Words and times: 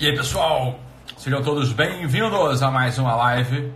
E 0.00 0.06
aí 0.06 0.16
pessoal, 0.16 0.78
sejam 1.16 1.42
todos 1.42 1.72
bem-vindos 1.72 2.62
a 2.62 2.70
mais 2.70 2.98
uma 2.98 3.14
live 3.14 3.72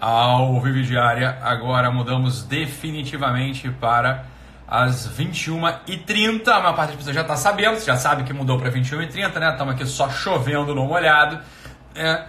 ao 0.00 0.60
Vive 0.60 0.82
Diária. 0.82 1.38
Agora 1.42 1.90
mudamos 1.90 2.42
definitivamente 2.44 3.68
para 3.70 4.24
as 4.66 5.08
21h30. 5.08 6.48
A 6.48 6.60
maior 6.60 6.74
parte 6.74 6.90
das 6.90 6.96
pessoas 6.96 7.14
já 7.14 7.22
está 7.22 7.36
sabendo, 7.36 7.80
já 7.80 7.96
sabe 7.96 8.24
que 8.24 8.32
mudou 8.32 8.58
para 8.58 8.70
21h30, 8.70 9.38
né? 9.38 9.50
Estamos 9.50 9.74
aqui 9.74 9.86
só 9.86 10.08
chovendo 10.08 10.74
no 10.74 10.86
molhado. 10.86 11.38
É. 11.94 12.24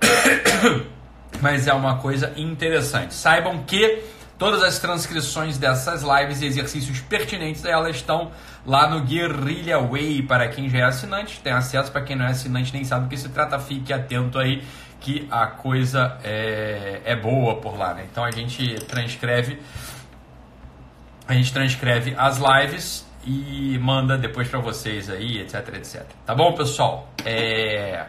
Mas 1.40 1.66
é 1.66 1.72
uma 1.72 1.96
coisa 1.98 2.32
interessante. 2.36 3.14
Saibam 3.14 3.62
que 3.64 4.02
todas 4.38 4.62
as 4.62 4.78
transcrições 4.78 5.58
dessas 5.58 6.02
lives 6.02 6.42
e 6.42 6.46
exercícios 6.46 7.00
pertinentes 7.00 7.64
a 7.64 7.70
elas 7.70 7.96
estão 7.96 8.30
lá 8.64 8.88
no 8.88 9.00
Guerrilla 9.00 9.80
Way 9.80 10.22
para 10.22 10.48
quem 10.48 10.68
já 10.68 10.78
é 10.78 10.82
assinante. 10.82 11.40
Tem 11.40 11.52
acesso 11.52 11.90
para 11.90 12.02
quem 12.02 12.16
não 12.16 12.26
é 12.26 12.30
assinante 12.30 12.72
nem 12.72 12.84
sabe 12.84 13.04
do 13.04 13.08
que 13.08 13.16
se 13.16 13.28
trata. 13.28 13.58
Fique 13.58 13.92
atento 13.92 14.38
aí 14.38 14.62
que 15.00 15.26
a 15.30 15.46
coisa 15.46 16.18
é, 16.24 17.00
é 17.04 17.16
boa 17.16 17.56
por 17.56 17.78
lá. 17.78 17.94
Né? 17.94 18.06
Então 18.10 18.24
a 18.24 18.30
gente 18.30 18.74
transcreve 18.86 19.58
a 21.28 21.34
gente 21.34 21.52
transcreve 21.52 22.14
as 22.16 22.38
lives 22.38 23.04
e 23.24 23.76
manda 23.80 24.16
depois 24.16 24.48
para 24.48 24.60
vocês 24.60 25.10
aí, 25.10 25.40
etc, 25.40 25.74
etc. 25.74 26.06
Tá 26.24 26.34
bom, 26.34 26.52
pessoal? 26.52 27.08
É... 27.24 28.06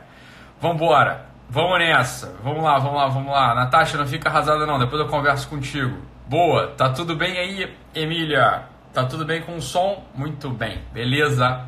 Vambora! 0.61 1.25
Vamos 1.49 1.79
nessa! 1.79 2.35
Vamos 2.43 2.63
lá, 2.63 2.77
vamos 2.77 2.95
lá, 2.95 3.07
vamos 3.07 3.31
lá. 3.31 3.55
Natasha, 3.55 3.97
não 3.97 4.05
fica 4.05 4.29
arrasada 4.29 4.67
não, 4.67 4.77
depois 4.77 5.01
eu 5.01 5.07
converso 5.07 5.47
contigo. 5.47 5.97
Boa! 6.29 6.67
Tá 6.75 6.89
tudo 6.89 7.15
bem 7.15 7.37
aí, 7.37 7.73
Emília? 7.95 8.63
Tá 8.93 9.05
tudo 9.05 9.23
bem 9.23 9.41
com 9.41 9.55
o 9.55 9.61
som? 9.61 10.03
Muito 10.13 10.49
bem, 10.49 10.81
beleza? 10.91 11.65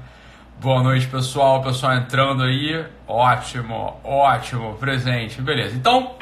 Boa 0.60 0.84
noite, 0.84 1.08
pessoal. 1.08 1.62
Pessoal 1.62 1.94
entrando 1.94 2.44
aí. 2.44 2.86
Ótimo, 3.08 3.98
ótimo, 4.04 4.76
presente. 4.76 5.42
Beleza. 5.42 5.78
Então, 5.78 6.14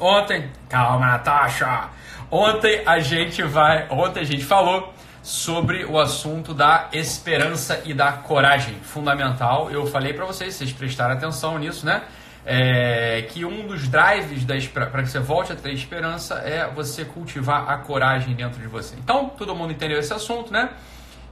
ontem, 0.00 0.50
calma, 0.70 1.08
Natasha. 1.08 1.90
Ontem 2.30 2.82
a 2.86 3.00
gente 3.00 3.42
vai, 3.42 3.86
ontem 3.90 4.20
a 4.20 4.24
gente 4.24 4.42
falou 4.42 4.94
sobre 5.22 5.84
o 5.84 6.00
assunto 6.00 6.54
da 6.54 6.88
esperança 6.90 7.82
e 7.84 7.92
da 7.92 8.12
coragem, 8.12 8.76
fundamental. 8.76 9.70
Eu 9.70 9.86
falei 9.86 10.14
para 10.14 10.24
vocês, 10.24 10.54
vocês 10.54 10.72
prestaram 10.72 11.12
atenção 11.12 11.58
nisso, 11.58 11.84
né? 11.84 12.00
É, 12.48 13.26
que 13.30 13.44
um 13.44 13.66
dos 13.66 13.88
drives 13.88 14.44
para 14.72 15.02
que 15.02 15.08
você 15.08 15.18
volte 15.18 15.52
a 15.52 15.56
ter 15.56 15.72
esperança 15.72 16.36
é 16.36 16.70
você 16.70 17.04
cultivar 17.04 17.68
a 17.68 17.78
coragem 17.78 18.36
dentro 18.36 18.60
de 18.60 18.68
você. 18.68 18.94
Então, 18.96 19.28
todo 19.30 19.52
mundo 19.52 19.72
entendeu 19.72 19.98
esse 19.98 20.14
assunto, 20.14 20.52
né? 20.52 20.70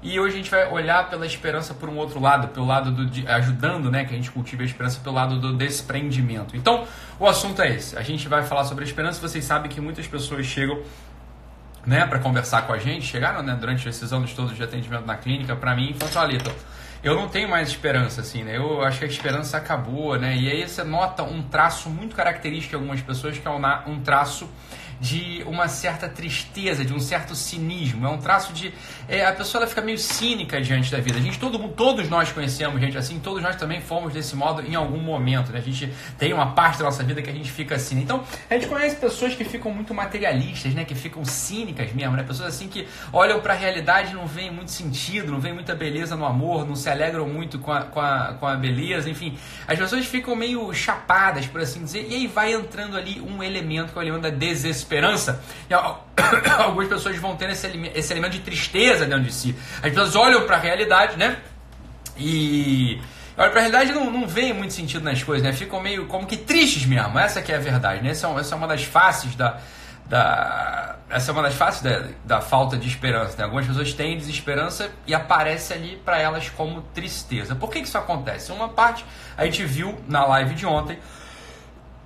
E 0.03 0.21
hoje 0.21 0.35
a 0.35 0.37
gente 0.37 0.51
vai 0.51 0.71
olhar 0.71 1.09
pela 1.09 1.25
esperança 1.25 1.73
por 1.73 1.89
um 1.89 1.97
outro 1.97 2.21
lado, 2.21 2.49
pelo 2.49 2.67
lado 2.67 2.91
do 2.91 3.31
ajudando, 3.31 3.91
né, 3.91 4.05
que 4.05 4.13
a 4.13 4.17
gente 4.17 4.31
cultive 4.31 4.63
a 4.63 4.67
esperança 4.67 5.01
pelo 5.03 5.15
lado 5.15 5.39
do 5.39 5.57
desprendimento. 5.57 6.55
Então, 6.55 6.85
o 7.19 7.27
assunto 7.27 7.63
é 7.63 7.75
esse. 7.75 7.97
A 7.97 8.03
gente 8.03 8.29
vai 8.29 8.43
falar 8.43 8.65
sobre 8.65 8.85
a 8.85 8.87
esperança. 8.87 9.19
Vocês 9.19 9.45
sabem 9.45 9.71
que 9.71 9.81
muitas 9.81 10.07
pessoas 10.07 10.45
chegam 10.45 10.83
né, 11.87 12.07
para 12.07 12.19
conversar 12.19 12.67
com 12.67 12.75
a 12.75 12.79
gente, 12.79 13.07
chegaram 13.07 13.43
né, 13.43 13.57
durante 13.59 13.89
esses 13.89 14.13
anos 14.13 14.35
todos 14.35 14.55
de 14.55 14.63
atendimento 14.63 15.07
na 15.07 15.17
clínica 15.17 15.57
para 15.57 15.75
mim 15.75 15.95
e 15.99 16.05
assim, 16.05 16.19
Alito, 16.19 16.51
eu 17.05 17.15
não 17.15 17.29
tenho 17.29 17.49
mais 17.49 17.69
esperança, 17.69 18.23
assim, 18.23 18.43
né? 18.43 18.57
Eu 18.57 18.83
acho 18.83 18.99
que 18.99 19.05
a 19.05 19.09
esperança 19.09 19.59
acabou, 19.59 20.19
né? 20.19 20.35
E 20.35 20.51
aí 20.51 20.67
você 20.67 20.83
nota 20.83 21.23
um 21.23 21.43
traço 21.43 21.91
muito 21.91 22.17
característico 22.17 22.71
de 22.71 22.77
algumas 22.77 23.03
pessoas, 23.03 23.39
que 23.39 23.47
é 23.47 23.51
um 23.51 24.01
traço 24.01 24.49
de 25.05 25.43
uma 25.47 25.69
certa 25.69 26.09
tristeza, 26.09 26.83
de 26.83 26.95
um 26.95 26.99
certo 26.99 27.35
cinismo. 27.35 28.07
É 28.07 28.09
um 28.09 28.17
traço 28.17 28.55
de. 28.55 28.73
É, 29.07 29.27
a 29.27 29.33
pessoa 29.35 29.61
ela 29.61 29.69
fica 29.69 29.83
meio 29.83 29.99
cínica 29.99 30.63
diante 30.63 30.91
da 30.91 30.99
vida. 30.99 31.19
A 31.19 31.21
gente, 31.21 31.39
todo, 31.39 31.59
todos 31.69 32.09
nós 32.09 32.33
conhecemos 32.33 32.81
gente 32.81 32.97
assim, 32.97 33.21
todos 33.21 33.43
nós 33.43 33.55
também 33.57 33.83
fomos 33.83 34.15
desse 34.15 34.35
modo 34.35 34.63
em 34.63 34.75
algum 34.75 34.99
momento. 34.99 35.53
Né? 35.53 35.59
A 35.59 35.63
gente 35.63 35.93
tem 36.19 36.33
uma 36.33 36.53
parte 36.53 36.79
da 36.79 36.87
nossa 36.87 37.05
vida 37.05 37.21
que 37.21 37.29
a 37.29 37.35
gente 37.35 37.53
fica 37.53 37.75
assim. 37.75 38.01
Então, 38.01 38.25
a 38.49 38.55
gente 38.55 38.67
conhece 38.67 38.97
pessoas 38.97 39.35
que 39.35 39.45
ficam 39.45 39.71
muito 39.71 39.93
materialistas, 39.93 40.73
né? 40.73 40.87
que 40.87 40.95
ficam 40.95 41.23
cínicas 41.23 41.93
mesmo. 41.93 42.17
Né? 42.17 42.23
Pessoas 42.23 42.49
assim 42.49 42.67
que 42.67 42.89
olham 43.13 43.43
para 43.43 43.53
a 43.53 43.57
realidade 43.57 44.13
e 44.13 44.15
não 44.15 44.27
veem 44.27 44.51
muito 44.51 44.71
sentido, 44.71 45.31
não 45.31 45.39
veem 45.39 45.55
muita 45.55 45.75
beleza 45.75 46.17
no 46.17 46.25
amor, 46.25 46.67
não 46.67 46.77
se 46.77 46.89
alegram 46.89 47.29
muito 47.29 47.59
com 47.59 47.71
a, 47.71 47.83
com 47.83 48.01
a, 48.01 48.37
com 48.41 48.47
a 48.47 48.57
beleza. 48.57 49.11
Enfim, 49.11 49.37
as 49.69 49.79
pessoas 49.79 50.07
ficam 50.07 50.35
meio 50.35 50.73
chapadas, 50.73 51.47
por 51.47 51.61
assim 51.61 51.85
dizer, 51.85 52.07
e 52.09 52.15
aí 52.15 52.27
vai 52.27 52.55
entrando 52.55 52.97
ali 52.97 53.21
um 53.21 53.43
elemento 53.43 53.93
que 53.93 53.99
é 53.99 54.01
o 54.01 54.03
elemento 54.03 54.23
da 54.23 54.31
desesperança 54.31 54.94
esperança, 54.95 55.43
e 55.69 55.75
algumas 56.59 56.89
pessoas 56.89 57.17
vão 57.17 57.37
ter 57.37 57.51
esse, 57.51 57.67
esse 57.95 58.13
elemento 58.13 58.33
de 58.33 58.41
tristeza 58.41 59.05
dentro 59.05 59.25
de 59.25 59.33
si. 59.33 59.55
As 59.83 59.91
pessoas 59.91 60.15
olham 60.15 60.47
para 60.47 60.57
a 60.57 60.61
realidade, 60.61 61.17
né? 61.17 61.39
E 62.17 63.01
olham 63.37 63.51
para 63.51 63.61
a 63.61 63.63
realidade 63.63 63.93
não, 63.93 64.11
não 64.11 64.27
veem 64.27 64.53
muito 64.53 64.73
sentido 64.73 65.03
nas 65.03 65.23
coisas, 65.23 65.45
né? 65.45 65.53
Ficam 65.53 65.81
meio 65.81 66.07
como 66.07 66.27
que 66.27 66.37
tristes 66.37 66.87
mesmo. 66.87 67.19
Essa 67.19 67.43
que 67.43 67.53
é 67.53 67.57
a 67.57 67.61
verdade, 67.61 68.03
né? 68.03 68.11
Essa, 68.11 68.29
é 68.29 68.41
essa 68.41 68.55
é 68.55 68.59
uma 68.59 68.69
das 68.69 68.85
faces 68.85 69.35
da, 69.35 69.59
da 70.07 70.97
essa 71.11 71.31
é 71.31 71.33
uma 71.33 71.43
das 71.43 71.55
faces 71.55 71.83
da, 71.83 72.09
da 72.25 72.41
falta 72.41 72.77
de 72.77 72.89
esperança. 72.89 73.37
Né? 73.37 73.45
Algumas 73.45 73.67
pessoas 73.67 73.93
têm 73.93 74.17
desesperança 74.17 74.91
e 75.07 75.15
aparece 75.15 75.73
ali 75.73 75.97
para 76.05 76.19
elas 76.19 76.49
como 76.51 76.83
tristeza. 76.95 77.55
Por 77.55 77.71
que, 77.71 77.81
que 77.81 77.89
isso 77.89 77.99
acontece? 77.99 78.53
Uma 78.53 78.69
parte 78.69 79.05
a 79.37 79.45
gente 79.45 79.65
viu 79.65 79.99
na 80.09 80.25
live 80.27 80.55
de 80.55 80.67
ontem 80.67 80.99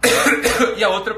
e 0.77 0.85
a 0.85 0.89
outra 0.89 1.17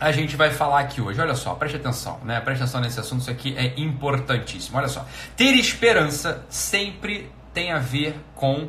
a 0.00 0.12
gente 0.12 0.36
vai 0.36 0.50
falar 0.50 0.80
aqui 0.80 1.00
hoje. 1.00 1.20
Olha 1.20 1.34
só, 1.34 1.54
preste 1.54 1.76
atenção, 1.76 2.20
né? 2.24 2.40
Preste 2.40 2.62
atenção 2.62 2.80
nesse 2.80 3.00
assunto, 3.00 3.22
isso 3.22 3.30
aqui 3.30 3.56
é 3.56 3.74
importantíssimo. 3.76 4.78
Olha 4.78 4.88
só. 4.88 5.04
Ter 5.36 5.54
esperança 5.54 6.44
sempre 6.48 7.30
tem 7.52 7.72
a 7.72 7.78
ver 7.78 8.16
com 8.34 8.68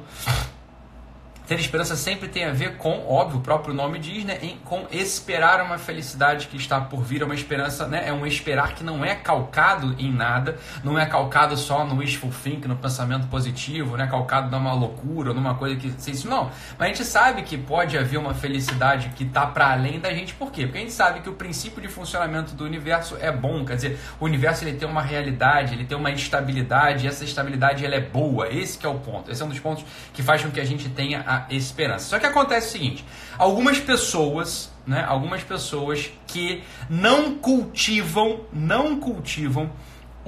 ter 1.50 1.60
esperança 1.60 1.96
sempre 1.96 2.28
tem 2.28 2.46
a 2.46 2.52
ver 2.52 2.78
com, 2.78 3.08
óbvio, 3.08 3.40
o 3.40 3.42
próprio 3.42 3.74
nome 3.74 3.98
diz, 3.98 4.24
né, 4.24 4.38
em, 4.40 4.58
com 4.58 4.86
esperar 4.92 5.60
uma 5.66 5.80
felicidade 5.80 6.46
que 6.46 6.56
está 6.56 6.80
por 6.80 7.02
vir, 7.02 7.24
é 7.24 7.26
uma 7.26 7.34
esperança, 7.34 7.88
né, 7.88 8.04
é 8.06 8.14
um 8.14 8.24
esperar 8.24 8.76
que 8.76 8.84
não 8.84 9.04
é 9.04 9.16
calcado 9.16 9.96
em 9.98 10.14
nada, 10.14 10.60
não 10.84 11.00
é 11.00 11.08
calcado 11.08 11.58
só 11.58 11.84
no 11.84 11.98
wishful 11.98 12.30
think, 12.30 12.68
no 12.68 12.76
pensamento 12.76 13.26
positivo, 13.30 13.98
não 13.98 14.06
é 14.06 14.08
calcado 14.08 14.56
numa 14.56 14.74
loucura, 14.74 15.34
numa 15.34 15.56
coisa 15.56 15.76
que, 15.76 15.88
isso 16.12 16.30
não, 16.30 16.52
mas 16.78 16.86
a 16.86 16.94
gente 16.94 17.04
sabe 17.04 17.42
que 17.42 17.58
pode 17.58 17.98
haver 17.98 18.20
uma 18.20 18.36
felicidade 18.36 19.10
que 19.16 19.24
está 19.24 19.48
para 19.48 19.72
além 19.72 20.00
da 20.00 20.14
gente, 20.14 20.36
por 20.36 20.52
quê? 20.52 20.68
Porque 20.68 20.78
a 20.78 20.82
gente 20.82 20.94
sabe 20.94 21.22
que 21.22 21.30
o 21.32 21.34
princípio 21.34 21.82
de 21.82 21.88
funcionamento 21.88 22.54
do 22.54 22.64
universo 22.64 23.18
é 23.20 23.32
bom, 23.32 23.66
quer 23.66 23.74
dizer, 23.74 24.00
o 24.20 24.26
universo 24.26 24.64
ele 24.64 24.78
tem 24.78 24.88
uma 24.88 25.02
realidade, 25.02 25.74
ele 25.74 25.86
tem 25.86 25.98
uma 25.98 26.12
estabilidade, 26.12 27.06
e 27.06 27.08
essa 27.08 27.24
estabilidade 27.24 27.84
ela 27.84 27.96
é 27.96 28.02
boa, 28.02 28.54
esse 28.54 28.86
é 28.86 28.88
o 28.88 29.00
ponto, 29.00 29.32
esse 29.32 29.42
é 29.42 29.46
um 29.46 29.50
dos 29.50 29.60
pontos 29.60 29.84
que 30.14 30.22
faz 30.22 30.44
com 30.44 30.52
que 30.52 30.60
a 30.60 30.66
gente 30.66 30.88
tenha 30.90 31.22
a 31.22 31.39
esperança. 31.50 32.10
Só 32.10 32.20
que 32.20 32.26
acontece 32.26 32.68
o 32.68 32.72
seguinte: 32.72 33.06
algumas 33.38 33.80
pessoas, 33.80 34.72
né, 34.86 35.06
algumas 35.08 35.44
pessoas 35.44 36.10
que 36.28 36.64
não 36.90 37.36
cultivam, 37.36 38.42
não 38.52 39.00
cultivam 39.00 39.72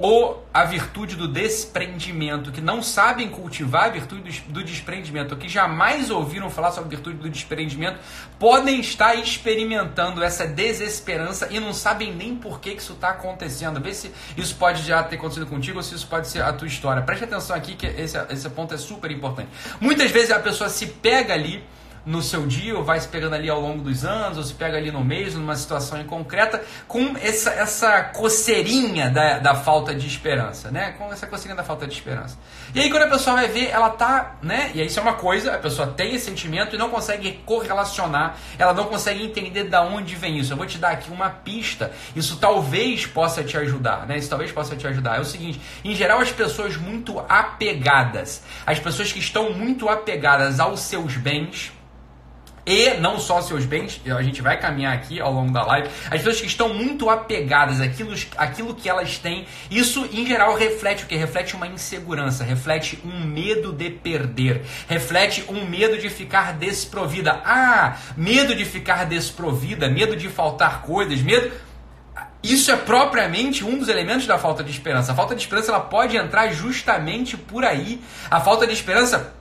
ou 0.02 0.44
a 0.52 0.64
virtude 0.64 1.14
do 1.14 1.28
desprendimento, 1.28 2.50
que 2.50 2.60
não 2.60 2.82
sabem 2.82 3.28
cultivar 3.28 3.84
a 3.84 3.88
virtude 3.88 4.42
do 4.48 4.64
desprendimento, 4.64 5.32
ou 5.32 5.38
que 5.38 5.48
jamais 5.48 6.10
ouviram 6.10 6.50
falar 6.50 6.72
sobre 6.72 6.88
a 6.88 6.90
virtude 6.90 7.18
do 7.18 7.30
desprendimento, 7.30 8.00
podem 8.36 8.80
estar 8.80 9.14
experimentando 9.14 10.20
essa 10.20 10.44
desesperança 10.44 11.46
e 11.52 11.60
não 11.60 11.72
sabem 11.72 12.12
nem 12.12 12.34
por 12.34 12.58
que, 12.58 12.74
que 12.74 12.82
isso 12.82 12.94
está 12.94 13.10
acontecendo. 13.10 13.80
Vê 13.80 13.94
se 13.94 14.10
isso 14.36 14.56
pode 14.56 14.82
já 14.82 15.04
ter 15.04 15.14
acontecido 15.14 15.46
contigo 15.46 15.76
ou 15.76 15.84
se 15.84 15.94
isso 15.94 16.08
pode 16.08 16.26
ser 16.26 16.42
a 16.42 16.52
tua 16.52 16.66
história. 16.66 17.00
Preste 17.02 17.22
atenção 17.22 17.54
aqui 17.54 17.76
que 17.76 17.86
esse, 17.86 18.18
esse 18.28 18.50
ponto 18.50 18.74
é 18.74 18.78
super 18.78 19.08
importante. 19.08 19.50
Muitas 19.80 20.10
vezes 20.10 20.32
a 20.32 20.40
pessoa 20.40 20.68
se 20.68 20.86
pega 20.86 21.32
ali 21.32 21.62
no 22.04 22.20
seu 22.22 22.46
dia, 22.46 22.76
ou 22.76 22.84
vai 22.84 22.98
se 23.00 23.08
pegando 23.08 23.34
ali 23.34 23.48
ao 23.48 23.60
longo 23.60 23.82
dos 23.82 24.04
anos, 24.04 24.38
ou 24.38 24.44
se 24.44 24.54
pega 24.54 24.76
ali 24.76 24.90
no 24.90 25.04
mês, 25.04 25.34
numa 25.34 25.56
situação 25.56 26.00
em 26.00 26.04
concreta, 26.04 26.62
com 26.88 27.16
essa, 27.20 27.50
essa 27.50 28.02
coceirinha 28.02 29.10
da, 29.10 29.38
da 29.38 29.54
falta 29.54 29.94
de 29.94 30.06
esperança, 30.06 30.70
né? 30.70 30.92
Com 30.98 31.12
essa 31.12 31.26
coceirinha 31.26 31.56
da 31.56 31.64
falta 31.64 31.86
de 31.86 31.94
esperança. 31.94 32.36
E 32.74 32.80
aí 32.80 32.90
quando 32.90 33.04
a 33.04 33.08
pessoa 33.08 33.36
vai 33.36 33.48
ver, 33.48 33.68
ela 33.70 33.90
tá, 33.90 34.36
né? 34.42 34.70
E 34.74 34.84
isso 34.84 34.98
é 34.98 35.02
uma 35.02 35.14
coisa, 35.14 35.54
a 35.54 35.58
pessoa 35.58 35.88
tem 35.88 36.14
esse 36.14 36.24
sentimento 36.24 36.74
e 36.74 36.78
não 36.78 36.90
consegue 36.90 37.40
correlacionar, 37.44 38.36
ela 38.58 38.72
não 38.72 38.84
consegue 38.84 39.22
entender 39.22 39.64
de 39.64 39.76
onde 39.76 40.14
vem 40.16 40.38
isso. 40.38 40.52
Eu 40.52 40.56
vou 40.56 40.66
te 40.66 40.78
dar 40.78 40.90
aqui 40.90 41.10
uma 41.10 41.30
pista, 41.30 41.92
isso 42.16 42.36
talvez 42.38 43.06
possa 43.06 43.44
te 43.44 43.56
ajudar, 43.56 44.06
né? 44.06 44.18
Isso 44.18 44.28
talvez 44.28 44.50
possa 44.50 44.76
te 44.76 44.86
ajudar. 44.86 45.18
É 45.18 45.20
o 45.20 45.24
seguinte, 45.24 45.60
em 45.84 45.94
geral 45.94 46.20
as 46.20 46.32
pessoas 46.32 46.76
muito 46.76 47.18
apegadas, 47.28 48.42
as 48.66 48.78
pessoas 48.78 49.12
que 49.12 49.18
estão 49.18 49.52
muito 49.52 49.88
apegadas 49.88 50.58
aos 50.58 50.80
seus 50.80 51.16
bens, 51.16 51.72
e 52.64 52.94
não 52.94 53.18
só 53.18 53.40
seus 53.40 53.64
bens, 53.64 54.00
a 54.06 54.22
gente 54.22 54.40
vai 54.40 54.58
caminhar 54.58 54.94
aqui 54.94 55.20
ao 55.20 55.32
longo 55.32 55.52
da 55.52 55.64
live, 55.64 55.88
as 56.06 56.18
pessoas 56.18 56.40
que 56.40 56.46
estão 56.46 56.72
muito 56.72 57.10
apegadas 57.10 57.80
àquilo, 57.80 58.14
àquilo 58.36 58.74
que 58.74 58.88
elas 58.88 59.18
têm, 59.18 59.46
isso 59.70 60.08
em 60.12 60.24
geral 60.26 60.54
reflete 60.54 61.04
o 61.04 61.06
que? 61.06 61.16
Reflete 61.16 61.56
uma 61.56 61.66
insegurança, 61.66 62.44
reflete 62.44 62.98
um 63.04 63.24
medo 63.24 63.72
de 63.72 63.90
perder, 63.90 64.62
reflete 64.88 65.44
um 65.48 65.64
medo 65.66 65.98
de 65.98 66.08
ficar 66.08 66.52
desprovida. 66.52 67.40
Ah, 67.44 67.96
medo 68.16 68.54
de 68.54 68.64
ficar 68.64 69.06
desprovida, 69.06 69.88
medo 69.88 70.16
de 70.16 70.28
faltar 70.28 70.82
coisas, 70.82 71.20
medo. 71.20 71.50
Isso 72.42 72.72
é 72.72 72.76
propriamente 72.76 73.64
um 73.64 73.78
dos 73.78 73.88
elementos 73.88 74.26
da 74.26 74.36
falta 74.36 74.64
de 74.64 74.70
esperança. 74.70 75.12
A 75.12 75.14
falta 75.14 75.34
de 75.34 75.42
esperança 75.42 75.70
ela 75.70 75.80
pode 75.80 76.16
entrar 76.16 76.52
justamente 76.52 77.36
por 77.36 77.64
aí. 77.64 78.00
A 78.28 78.40
falta 78.40 78.66
de 78.66 78.72
esperança 78.72 79.32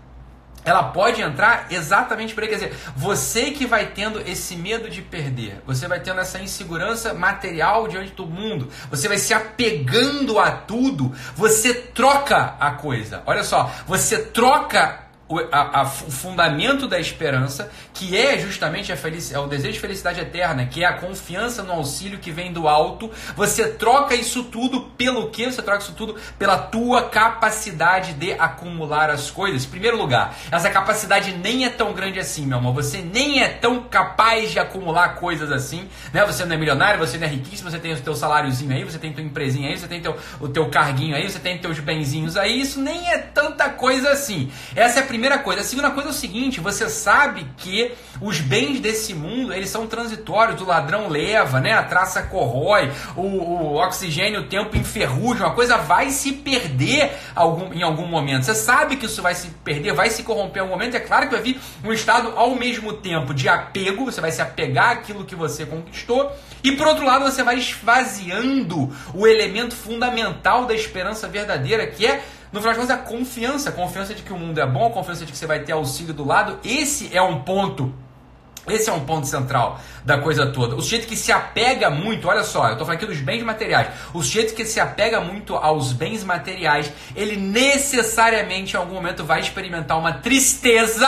ela 0.63 0.83
pode 0.83 1.21
entrar 1.21 1.67
exatamente 1.69 2.33
por 2.33 2.43
aí. 2.43 2.49
Quer 2.49 2.55
dizer, 2.55 2.75
você 2.95 3.51
que 3.51 3.65
vai 3.65 3.87
tendo 3.87 4.21
esse 4.21 4.55
medo 4.55 4.89
de 4.89 5.01
perder, 5.01 5.61
você 5.65 5.87
vai 5.87 5.99
tendo 5.99 6.19
essa 6.19 6.39
insegurança 6.39 7.13
material 7.13 7.87
diante 7.87 8.11
do 8.13 8.25
mundo, 8.25 8.69
você 8.89 9.07
vai 9.07 9.17
se 9.17 9.33
apegando 9.33 10.39
a 10.39 10.51
tudo, 10.51 11.13
você 11.35 11.73
troca 11.73 12.55
a 12.59 12.71
coisa. 12.71 13.23
Olha 13.25 13.43
só, 13.43 13.71
você 13.87 14.17
troca 14.19 15.00
o, 15.31 15.39
a, 15.51 15.81
a, 15.81 15.83
o 15.83 16.11
fundamento 16.11 16.87
da 16.87 16.99
esperança, 16.99 17.71
que 17.93 18.17
é 18.17 18.37
justamente 18.37 18.91
a 18.91 18.97
felicidade, 18.97 19.41
é 19.41 19.45
o 19.45 19.47
desejo 19.47 19.73
de 19.73 19.79
felicidade 19.79 20.19
eterna, 20.19 20.65
que 20.65 20.83
é 20.83 20.87
a 20.87 20.93
confiança 20.93 21.63
no 21.63 21.71
auxílio 21.71 22.19
que 22.19 22.31
vem 22.31 22.51
do 22.51 22.67
alto. 22.67 23.09
Você 23.37 23.69
troca 23.69 24.13
isso 24.13 24.43
tudo 24.43 24.81
pelo 24.97 25.29
que? 25.29 25.45
Você 25.45 25.61
troca 25.61 25.81
isso 25.81 25.93
tudo 25.93 26.17
pela 26.37 26.57
tua 26.57 27.03
capacidade 27.09 28.13
de 28.13 28.33
acumular 28.33 29.09
as 29.09 29.31
coisas. 29.31 29.63
Em 29.63 29.69
primeiro 29.69 29.97
lugar, 29.97 30.35
essa 30.51 30.69
capacidade 30.69 31.31
nem 31.31 31.65
é 31.65 31.69
tão 31.69 31.93
grande 31.93 32.19
assim, 32.19 32.45
meu 32.45 32.57
amor. 32.57 32.73
Você 32.73 32.97
nem 32.97 33.41
é 33.41 33.47
tão 33.47 33.83
capaz 33.83 34.51
de 34.51 34.59
acumular 34.59 35.15
coisas 35.15 35.49
assim, 35.49 35.87
né? 36.13 36.25
Você 36.25 36.43
não 36.43 36.55
é 36.55 36.57
milionário, 36.57 36.99
você 36.99 37.17
não 37.17 37.25
é 37.25 37.29
riquíssimo, 37.29 37.71
você 37.71 37.79
tem 37.79 37.93
o 37.93 38.01
teu 38.01 38.15
saláriozinho 38.15 38.73
aí, 38.73 38.83
você 38.83 38.99
tem 38.99 39.13
tua 39.13 39.23
empresinha 39.23 39.69
aí, 39.69 39.77
você 39.77 39.87
tem 39.87 40.01
teu, 40.01 40.17
o 40.41 40.49
teu 40.49 40.69
carguinho 40.69 41.15
aí, 41.15 41.29
você 41.29 41.39
tem 41.39 41.57
teus 41.57 41.79
benzinhos 41.79 42.35
aí. 42.35 42.59
Isso 42.59 42.81
nem 42.81 43.09
é 43.09 43.17
tanta 43.17 43.69
coisa 43.69 44.11
assim. 44.11 44.51
Essa 44.75 44.99
é 44.99 45.03
a 45.03 45.05
primeira 45.05 45.20
primeira 45.21 45.37
coisa. 45.37 45.61
A 45.61 45.63
segunda 45.63 45.91
coisa 45.91 46.09
é 46.09 46.11
o 46.11 46.15
seguinte: 46.15 46.59
você 46.59 46.89
sabe 46.89 47.45
que 47.57 47.91
os 48.19 48.39
bens 48.39 48.79
desse 48.79 49.13
mundo 49.13 49.53
eles 49.53 49.69
são 49.69 49.85
transitórios. 49.85 50.59
O 50.59 50.65
ladrão 50.65 51.07
leva, 51.07 51.59
né? 51.59 51.73
A 51.73 51.83
traça 51.83 52.23
corrói, 52.23 52.91
o, 53.15 53.21
o 53.21 53.75
oxigênio, 53.75 54.41
o 54.41 54.47
tempo 54.47 54.75
enferruja. 54.75 55.45
Uma 55.45 55.53
coisa 55.53 55.77
vai 55.77 56.09
se 56.09 56.31
perder 56.31 57.11
algum, 57.35 57.71
em 57.71 57.83
algum 57.83 58.07
momento. 58.07 58.45
Você 58.45 58.55
sabe 58.55 58.95
que 58.95 59.05
isso 59.05 59.21
vai 59.21 59.35
se 59.35 59.49
perder, 59.63 59.93
vai 59.93 60.09
se 60.09 60.23
corromper 60.23 60.61
em 60.61 60.65
algum 60.65 60.73
momento. 60.73 60.95
É 60.95 60.99
claro 60.99 61.27
que 61.27 61.35
vai 61.35 61.43
vir 61.43 61.61
um 61.83 61.93
estado 61.93 62.33
ao 62.35 62.55
mesmo 62.55 62.93
tempo 62.93 63.31
de 63.31 63.47
apego. 63.47 64.05
Você 64.05 64.19
vai 64.19 64.31
se 64.31 64.41
apegar 64.41 64.89
àquilo 64.89 65.23
que 65.23 65.35
você 65.35 65.67
conquistou. 65.67 66.31
E 66.63 66.71
por 66.71 66.87
outro 66.87 67.05
lado, 67.05 67.25
você 67.25 67.43
vai 67.43 67.57
esvaziando 67.57 68.91
o 69.13 69.27
elemento 69.27 69.75
fundamental 69.75 70.65
da 70.65 70.73
esperança 70.73 71.27
verdadeira, 71.27 71.85
que 71.85 72.07
é 72.07 72.23
no 72.51 72.59
final 72.59 72.73
de 72.73 72.79
contas, 72.79 72.95
a 72.95 72.97
confiança, 72.97 73.69
a 73.69 73.71
confiança 73.71 74.13
de 74.13 74.23
que 74.23 74.33
o 74.33 74.37
mundo 74.37 74.59
é 74.59 74.65
bom, 74.65 74.87
a 74.87 74.91
confiança 74.91 75.25
de 75.25 75.31
que 75.31 75.37
você 75.37 75.45
vai 75.45 75.59
ter 75.59 75.71
auxílio 75.71 76.13
do 76.13 76.25
lado, 76.25 76.59
esse 76.63 77.15
é 77.15 77.21
um 77.21 77.41
ponto 77.41 77.93
esse 78.67 78.89
é 78.89 78.93
um 78.93 78.99
ponto 78.99 79.25
central 79.25 79.79
da 80.05 80.19
coisa 80.19 80.45
toda. 80.45 80.75
O 80.75 80.81
sujeito 80.81 81.07
que 81.07 81.15
se 81.15 81.31
apega 81.31 81.89
muito, 81.89 82.27
olha 82.27 82.43
só, 82.43 82.67
eu 82.67 82.73
estou 82.73 82.85
falando 82.85 83.01
aqui 83.01 83.05
dos 83.07 83.19
bens 83.19 83.41
materiais. 83.43 83.87
O 84.13 84.21
sujeito 84.21 84.53
que 84.53 84.65
se 84.65 84.79
apega 84.79 85.19
muito 85.19 85.55
aos 85.55 85.93
bens 85.93 86.23
materiais, 86.23 86.91
ele 87.15 87.37
necessariamente 87.37 88.75
em 88.75 88.77
algum 88.77 88.93
momento 88.93 89.23
vai 89.23 89.39
experimentar 89.39 89.97
uma 89.97 90.13
tristeza 90.13 91.07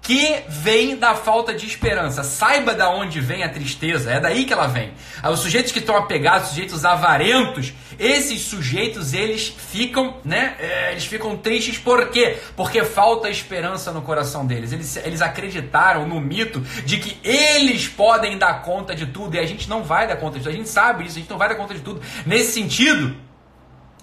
que 0.00 0.42
vem 0.48 0.96
da 0.96 1.14
falta 1.14 1.52
de 1.52 1.66
esperança. 1.66 2.22
Saiba 2.22 2.74
da 2.74 2.90
onde 2.90 3.20
vem 3.20 3.42
a 3.42 3.48
tristeza, 3.48 4.10
é 4.10 4.20
daí 4.20 4.44
que 4.44 4.52
ela 4.52 4.66
vem. 4.66 4.92
Ah, 5.22 5.30
os 5.30 5.40
sujeitos 5.40 5.72
que 5.72 5.80
estão 5.80 5.96
apegados, 5.96 6.50
sujeitos 6.50 6.84
avarentos, 6.84 7.72
esses 7.98 8.42
sujeitos 8.42 9.12
eles 9.12 9.48
ficam, 9.48 10.16
né? 10.24 10.56
É, 10.58 10.92
eles 10.92 11.04
ficam 11.04 11.36
tristes 11.36 11.78
por 11.78 12.08
quê? 12.10 12.38
Porque 12.56 12.84
falta 12.84 13.28
esperança 13.28 13.92
no 13.92 14.02
coração 14.02 14.46
deles. 14.46 14.72
Eles, 14.72 14.96
eles 14.96 15.20
acreditaram 15.20 16.06
no 16.06 16.20
mito 16.20 16.60
de 16.84 16.98
que 16.98 17.18
eles 17.22 17.88
podem 17.88 18.38
dar 18.38 18.62
conta 18.62 18.94
de 18.94 19.06
tudo 19.06 19.34
e 19.34 19.38
a 19.38 19.46
gente 19.46 19.68
não 19.68 19.82
vai 19.82 20.06
dar 20.06 20.16
conta 20.16 20.38
de 20.38 20.44
tudo. 20.44 20.52
A 20.52 20.56
gente 20.56 20.68
sabe 20.68 21.04
disso, 21.04 21.16
a 21.16 21.20
gente 21.20 21.30
não 21.30 21.38
vai 21.38 21.48
dar 21.48 21.56
conta 21.56 21.74
de 21.74 21.80
tudo. 21.80 22.00
Nesse 22.24 22.52
sentido, 22.52 23.14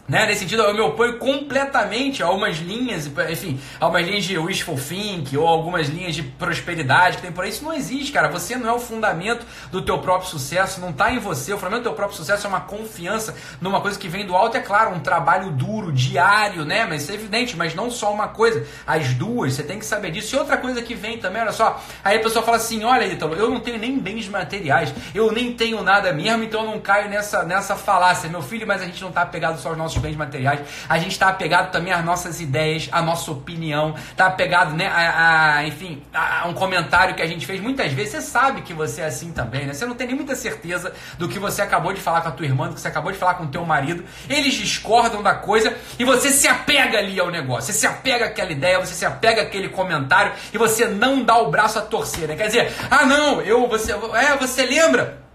né? 0.07 0.27
Nesse 0.27 0.41
sentido, 0.41 0.61
eu 0.61 0.73
me 0.73 0.81
oponho 0.81 1.17
completamente 1.17 2.21
a 2.21 2.27
algumas 2.27 2.57
linhas, 2.57 3.09
enfim, 3.29 3.59
a 3.79 3.85
algumas 3.85 4.05
linhas 4.05 4.23
de 4.23 4.37
wishful 4.37 4.77
think 4.77 5.35
ou 5.35 5.47
algumas 5.47 5.87
linhas 5.87 6.13
de 6.13 6.21
prosperidade 6.21 7.17
que 7.17 7.23
tem 7.23 7.31
por 7.31 7.43
aí. 7.43 7.49
Isso 7.49 7.63
não 7.63 7.73
existe, 7.73 8.11
cara. 8.11 8.29
Você 8.29 8.55
não 8.55 8.69
é 8.69 8.73
o 8.73 8.79
fundamento 8.79 9.45
do 9.71 9.81
teu 9.81 9.97
próprio 9.99 10.29
sucesso, 10.29 10.79
não 10.79 10.91
está 10.91 11.11
em 11.11 11.17
você. 11.17 11.53
O 11.53 11.57
fundamento 11.57 11.81
do 11.81 11.89
teu 11.89 11.93
próprio 11.93 12.17
sucesso 12.17 12.45
é 12.45 12.49
uma 12.49 12.61
confiança 12.61 13.35
numa 13.59 13.81
coisa 13.81 13.97
que 13.97 14.07
vem 14.07 14.25
do 14.25 14.35
alto, 14.35 14.57
é 14.57 14.59
claro, 14.59 14.93
um 14.93 14.99
trabalho 14.99 15.49
duro, 15.51 15.91
diário, 15.91 16.63
né? 16.65 16.85
Mas 16.85 17.01
isso 17.01 17.11
é 17.11 17.15
evidente, 17.15 17.57
mas 17.57 17.73
não 17.73 17.89
só 17.89 18.13
uma 18.13 18.27
coisa, 18.27 18.65
as 18.85 19.13
duas, 19.15 19.53
você 19.53 19.63
tem 19.63 19.79
que 19.79 19.85
saber 19.85 20.11
disso. 20.11 20.35
E 20.35 20.39
outra 20.39 20.57
coisa 20.57 20.83
que 20.83 20.93
vem 20.93 21.17
também, 21.17 21.41
olha 21.41 21.51
só, 21.51 21.81
aí 22.03 22.17
a 22.17 22.21
pessoa 22.21 22.45
fala 22.45 22.57
assim: 22.57 22.83
olha, 22.83 23.05
Ítalo, 23.05 23.33
eu 23.33 23.49
não 23.49 23.59
tenho 23.59 23.79
nem 23.79 23.97
bens 23.97 24.27
materiais, 24.29 24.93
eu 25.15 25.31
nem 25.31 25.53
tenho 25.53 25.81
nada 25.81 26.13
mesmo, 26.13 26.43
então 26.43 26.63
eu 26.63 26.71
não 26.71 26.79
caio 26.79 27.09
nessa, 27.09 27.43
nessa 27.43 27.75
falácia, 27.75 28.29
meu 28.29 28.43
filho, 28.43 28.67
mas 28.67 28.83
a 28.83 28.85
gente 28.85 29.01
não 29.01 29.09
está 29.09 29.23
apegado 29.23 29.59
só 29.59 29.69
aos 29.69 29.77
nossos 29.77 29.94
nossos 29.95 29.97
bens 29.97 30.15
materiais, 30.15 30.59
a 30.87 30.97
gente 30.97 31.11
está 31.11 31.29
apegado 31.29 31.71
também 31.71 31.93
às 31.93 32.03
nossas 32.03 32.39
ideias, 32.39 32.89
à 32.91 33.01
nossa 33.01 33.31
opinião, 33.31 33.95
está 34.11 34.27
apegado, 34.27 34.75
né, 34.75 34.87
a, 34.87 35.55
a 35.57 35.67
enfim, 35.67 36.01
a, 36.13 36.47
um 36.47 36.53
comentário 36.53 37.15
que 37.15 37.21
a 37.21 37.27
gente 37.27 37.45
fez. 37.45 37.61
Muitas 37.61 37.91
vezes 37.93 38.11
você 38.11 38.21
sabe 38.21 38.61
que 38.61 38.73
você 38.73 39.01
é 39.01 39.05
assim 39.05 39.31
também, 39.31 39.65
né? 39.65 39.73
Você 39.73 39.85
não 39.85 39.95
tem 39.95 40.07
nem 40.07 40.15
muita 40.15 40.35
certeza 40.35 40.93
do 41.17 41.27
que 41.27 41.39
você 41.39 41.61
acabou 41.61 41.93
de 41.93 42.01
falar 42.01 42.21
com 42.21 42.29
a 42.29 42.31
tua 42.31 42.45
irmã, 42.45 42.67
do 42.67 42.75
que 42.75 42.81
você 42.81 42.87
acabou 42.87 43.11
de 43.11 43.17
falar 43.17 43.35
com 43.35 43.45
o 43.45 43.47
teu 43.47 43.65
marido. 43.65 44.03
Eles 44.29 44.53
discordam 44.53 45.23
da 45.23 45.33
coisa 45.33 45.75
e 45.97 46.03
você 46.03 46.29
se 46.29 46.47
apega 46.47 46.97
ali 46.97 47.19
ao 47.19 47.29
negócio, 47.29 47.73
você 47.73 47.79
se 47.79 47.87
apega 47.87 48.25
àquela 48.25 48.51
ideia, 48.51 48.79
você 48.79 48.93
se 48.93 49.05
apega 49.05 49.41
àquele 49.41 49.69
comentário 49.69 50.33
e 50.53 50.57
você 50.57 50.85
não 50.85 51.23
dá 51.23 51.37
o 51.37 51.49
braço 51.49 51.79
a 51.79 51.81
torcer, 51.81 52.27
né? 52.27 52.35
Quer 52.35 52.47
dizer, 52.47 52.73
ah 52.89 53.05
não, 53.05 53.41
eu, 53.41 53.67
você, 53.67 53.91
é, 53.91 54.35
você 54.37 54.65
lembra? 54.65 55.25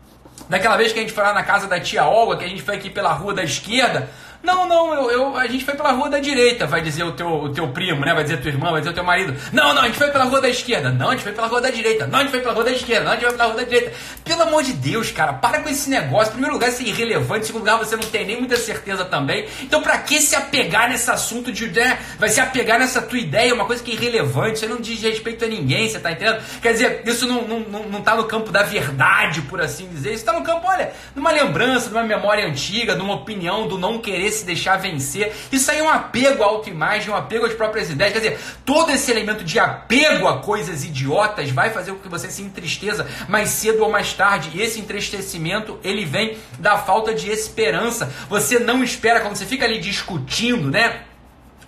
Daquela 0.51 0.77
vez 0.77 0.93
que 0.93 0.99
a 0.99 1.03
gente 1.03 1.13
foi 1.13 1.23
lá 1.23 1.33
na 1.33 1.45
casa 1.45 1.69
da 1.69 1.79
tia 1.79 2.05
Olga, 2.05 2.37
que 2.37 2.45
a 2.45 2.49
gente 2.49 2.61
foi 2.61 2.75
aqui 2.75 2.91
pela 2.91 3.13
rua 3.13 3.33
da 3.33 3.45
esquerda, 3.45 4.11
não, 4.43 4.67
não, 4.67 4.95
eu, 4.95 5.11
eu, 5.11 5.37
a 5.37 5.47
gente 5.47 5.65
foi 5.65 5.75
pela 5.75 5.93
rua 5.93 6.09
da 6.09 6.19
direita, 6.19 6.67
vai 6.67 6.81
dizer 6.81 7.05
o 7.05 7.13
teu, 7.13 7.29
o 7.29 7.53
teu 7.53 7.69
primo, 7.69 8.05
né? 8.05 8.15
Vai 8.15 8.23
dizer 8.23 8.41
tua 8.41 8.51
irmã, 8.51 8.71
vai 8.71 8.81
dizer 8.81 8.91
o 8.91 8.95
teu 8.95 9.05
marido. 9.05 9.37
Não, 9.53 9.75
não, 9.75 9.83
a 9.83 9.87
gente 9.87 9.99
foi 9.99 10.11
pela 10.11 10.25
rua 10.25 10.41
da 10.41 10.49
esquerda. 10.49 10.91
Não, 10.91 11.09
a 11.09 11.13
gente 11.13 11.23
foi 11.23 11.33
pela 11.33 11.47
rua 11.47 11.61
da 11.61 11.71
direita. 11.71 12.07
Não, 12.07 12.19
a 12.19 12.23
gente 12.23 12.31
foi 12.31 12.41
pela 12.41 12.55
rua 12.55 12.65
da 12.65 12.73
esquerda. 12.73 13.05
Não, 13.05 13.13
a 13.13 13.15
gente 13.17 13.25
foi 13.27 13.33
pela 13.33 13.45
rua 13.45 13.57
da 13.57 13.65
direita. 13.65 13.93
Pelo 14.25 14.43
amor 14.43 14.63
de 14.63 14.73
Deus, 14.73 15.11
cara, 15.11 15.35
para 15.35 15.61
com 15.61 15.69
esse 15.69 15.91
negócio. 15.91 16.29
Em 16.29 16.33
primeiro 16.33 16.55
lugar, 16.55 16.71
isso 16.71 16.83
é 16.83 16.87
irrelevante. 16.87 17.43
Em 17.43 17.47
segundo 17.49 17.61
lugar, 17.61 17.77
você 17.79 17.97
não 17.97 18.03
tem 18.05 18.27
nem 18.27 18.39
muita 18.39 18.57
certeza 18.57 19.05
também. 19.05 19.47
Então, 19.61 19.83
pra 19.83 19.99
que 19.99 20.19
se 20.21 20.35
apegar 20.35 20.89
nesse 20.89 21.11
assunto 21.11 21.53
de, 21.53 21.69
né? 21.69 21.99
Vai 22.19 22.31
se 22.31 22.41
apegar 22.41 22.79
nessa 22.79 23.03
tua 23.03 23.19
ideia, 23.19 23.55
uma 23.55 23.67
coisa 23.67 23.83
que 23.83 23.91
é 23.91 23.95
irrelevante. 23.95 24.57
Isso 24.57 24.69
não 24.69 24.81
diz 24.81 25.03
respeito 25.03 25.45
a 25.45 25.49
ninguém, 25.49 25.89
você 25.89 26.01
tá 26.01 26.13
entendendo? 26.13 26.43
Quer 26.63 26.73
dizer, 26.73 27.03
isso 27.05 27.27
não, 27.27 27.43
não, 27.43 27.61
não, 27.61 27.83
não 27.85 28.01
tá 28.01 28.17
no 28.17 28.25
campo 28.25 28.51
da 28.51 28.63
verdade, 28.63 29.43
por 29.43 29.61
assim 29.61 29.87
dizer. 29.87 30.15
Isso 30.15 30.25
tá 30.25 30.33
no 30.33 30.43
campo, 30.43 30.67
olha, 30.67 30.93
numa 31.15 31.31
lembrança, 31.31 31.91
numa 31.91 32.03
memória 32.03 32.47
antiga, 32.47 32.95
numa 32.95 33.15
opinião 33.15 33.69
do 33.69 33.77
não 33.77 33.99
querer 33.99 34.30
se 34.31 34.45
deixar 34.45 34.77
vencer 34.77 35.01
vencer. 35.01 35.33
Isso 35.51 35.71
aí 35.71 35.79
é 35.79 35.83
um 35.83 35.89
apego 35.89 36.43
à 36.43 36.47
autoimagem, 36.47 37.11
um 37.11 37.17
apego 37.17 37.47
às 37.47 37.55
próprias 37.55 37.91
ideias. 37.91 38.13
Quer 38.13 38.19
dizer, 38.21 38.41
todo 38.65 38.91
esse 38.91 39.11
elemento 39.11 39.43
de 39.43 39.59
apego 39.59 40.29
a 40.29 40.39
coisas 40.39 40.85
idiotas 40.85 41.51
vai 41.51 41.71
fazer 41.71 41.93
com 41.93 41.99
que 41.99 42.09
você 42.09 42.31
se 42.31 42.43
entristeça 42.43 43.09
mais 43.29 43.49
cedo 43.49 43.83
ou 43.83 43.91
mais 43.91 44.13
tarde. 44.13 44.51
E 44.55 44.63
esse 44.63 44.79
entristecimento, 44.79 45.79
ele 45.83 46.05
vem 46.05 46.37
da 46.59 46.79
falta 46.79 47.15
de 47.15 47.31
esperança. 47.31 48.13
Você 48.29 48.59
não 48.59 48.85
espera, 48.85 49.21
quando 49.21 49.37
você 49.37 49.47
fica 49.47 49.65
ali 49.65 49.81
discutindo, 49.81 50.71
né? 50.71 51.03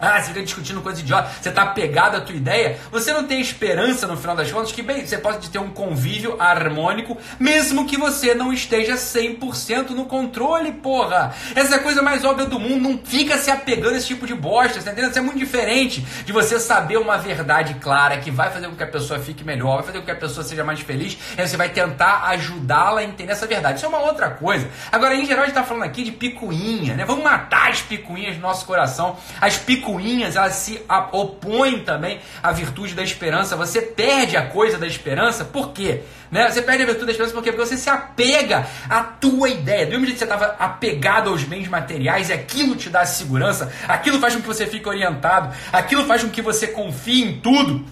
Ah, 0.03 0.21
você 0.21 0.29
fica 0.29 0.43
discutindo 0.43 0.81
coisa 0.81 1.01
idiota, 1.01 1.31
você 1.41 1.49
está 1.49 1.63
apegado 1.63 2.17
à 2.17 2.21
tua 2.21 2.35
ideia, 2.35 2.77
você 2.91 3.13
não 3.13 3.25
tem 3.25 3.41
esperança 3.41 4.05
no 4.05 4.17
final 4.17 4.35
das 4.35 4.51
contas 4.51 4.73
que, 4.73 4.83
bem, 4.83 5.07
você 5.07 5.17
pode 5.17 5.49
ter 5.49 5.61
um 5.61 5.71
convívio 5.71 6.35
harmônico, 6.41 7.17
mesmo 7.39 7.87
que 7.87 7.97
você 7.97 8.35
não 8.35 8.53
esteja 8.53 8.95
100% 8.97 9.91
no 9.91 10.07
controle, 10.07 10.73
porra. 10.73 11.33
Essa 11.55 11.77
é 11.77 11.79
a 11.79 11.83
coisa 11.83 12.03
mais 12.03 12.25
óbvia 12.25 12.47
do 12.47 12.59
mundo, 12.59 12.83
não 12.83 12.99
fica 12.99 13.39
se 13.39 13.49
apegando 13.49 13.95
a 13.95 13.99
esse 13.99 14.09
tipo 14.09 14.27
de 14.27 14.35
bosta, 14.35 14.83
tá 14.83 14.91
entendendo? 14.91 15.11
Isso 15.11 15.21
é 15.21 15.23
muito 15.23 15.39
diferente 15.39 16.01
de 16.01 16.33
você 16.33 16.59
saber 16.59 16.97
uma 16.97 17.17
verdade 17.17 17.75
clara 17.75 18.17
que 18.17 18.31
vai 18.31 18.51
fazer 18.51 18.67
com 18.67 18.75
que 18.75 18.83
a 18.83 18.89
pessoa 18.89 19.21
fique 19.21 19.45
melhor, 19.45 19.77
vai 19.77 19.87
fazer 19.87 20.01
com 20.01 20.05
que 20.05 20.11
a 20.11 20.17
pessoa 20.17 20.43
seja 20.43 20.65
mais 20.65 20.81
feliz, 20.81 21.17
e 21.39 21.47
você 21.47 21.57
vai 21.57 21.69
tentar 21.69 22.25
ajudá-la 22.25 23.03
a 23.03 23.05
entender 23.05 23.31
essa 23.31 23.47
verdade. 23.47 23.77
Isso 23.77 23.87
é 23.87 23.89
uma 23.89 24.01
outra 24.01 24.31
coisa. 24.31 24.69
Agora, 24.91 25.15
em 25.15 25.25
geral, 25.25 25.45
a 25.45 25.47
gente 25.47 25.57
está 25.57 25.63
falando 25.63 25.85
aqui 25.85 26.03
de 26.03 26.11
picuinha, 26.11 26.97
né? 26.97 27.05
Vamos 27.05 27.23
matar 27.23 27.71
as 27.71 27.81
picuinhas 27.81 28.35
do 28.35 28.43
nosso 28.43 28.67
coração, 28.67 29.17
as 29.41 29.57
picuinhas 29.57 29.92
picuinhas, 29.93 30.37
elas 30.37 30.55
se 30.55 30.81
opõem 31.13 31.81
também 31.81 32.21
à 32.43 32.53
virtude 32.53 32.95
da 32.95 33.03
esperança. 33.03 33.57
Você 33.57 33.83
perde 33.83 34.37
a 34.37 34.47
coisa 34.47 34.79
da 34.79 34.87
esperança, 34.87 35.45
por 35.45 35.73
quê? 35.73 36.03
Né? 36.31 36.51
Você 36.51 36.63
perde 36.63 36.83
a 36.83 36.87
virtude 36.87 37.07
da 37.07 37.13
esperança 37.13 37.35
por 37.35 37.43
quê? 37.43 37.53
Porque 37.53 37.67
você 37.67 37.77
se 37.77 37.91
apega 37.91 38.67
à 38.89 39.03
tua 39.03 39.51
ideia. 39.51 39.85
Do 39.85 39.93
mesmo 39.93 40.07
jeito 40.07 40.19
que 40.19 40.25
você 40.25 40.33
estava 40.33 40.57
apegado 40.59 41.31
aos 41.31 41.45
bens 41.45 41.69
materiais 41.69 42.31
e 42.31 42.33
aquilo 42.33 42.75
te 42.75 42.89
dá 42.89 43.05
segurança, 43.05 43.71
aquilo 43.87 44.19
faz 44.19 44.35
com 44.35 44.41
que 44.41 44.47
você 44.47 44.67
fique 44.67 44.89
orientado, 44.89 45.55
aquilo 45.73 46.05
faz 46.07 46.23
com 46.23 46.31
que 46.31 46.43
você 46.43 46.67
confie 46.67 47.23
em 47.23 47.41
tudo. 47.41 47.85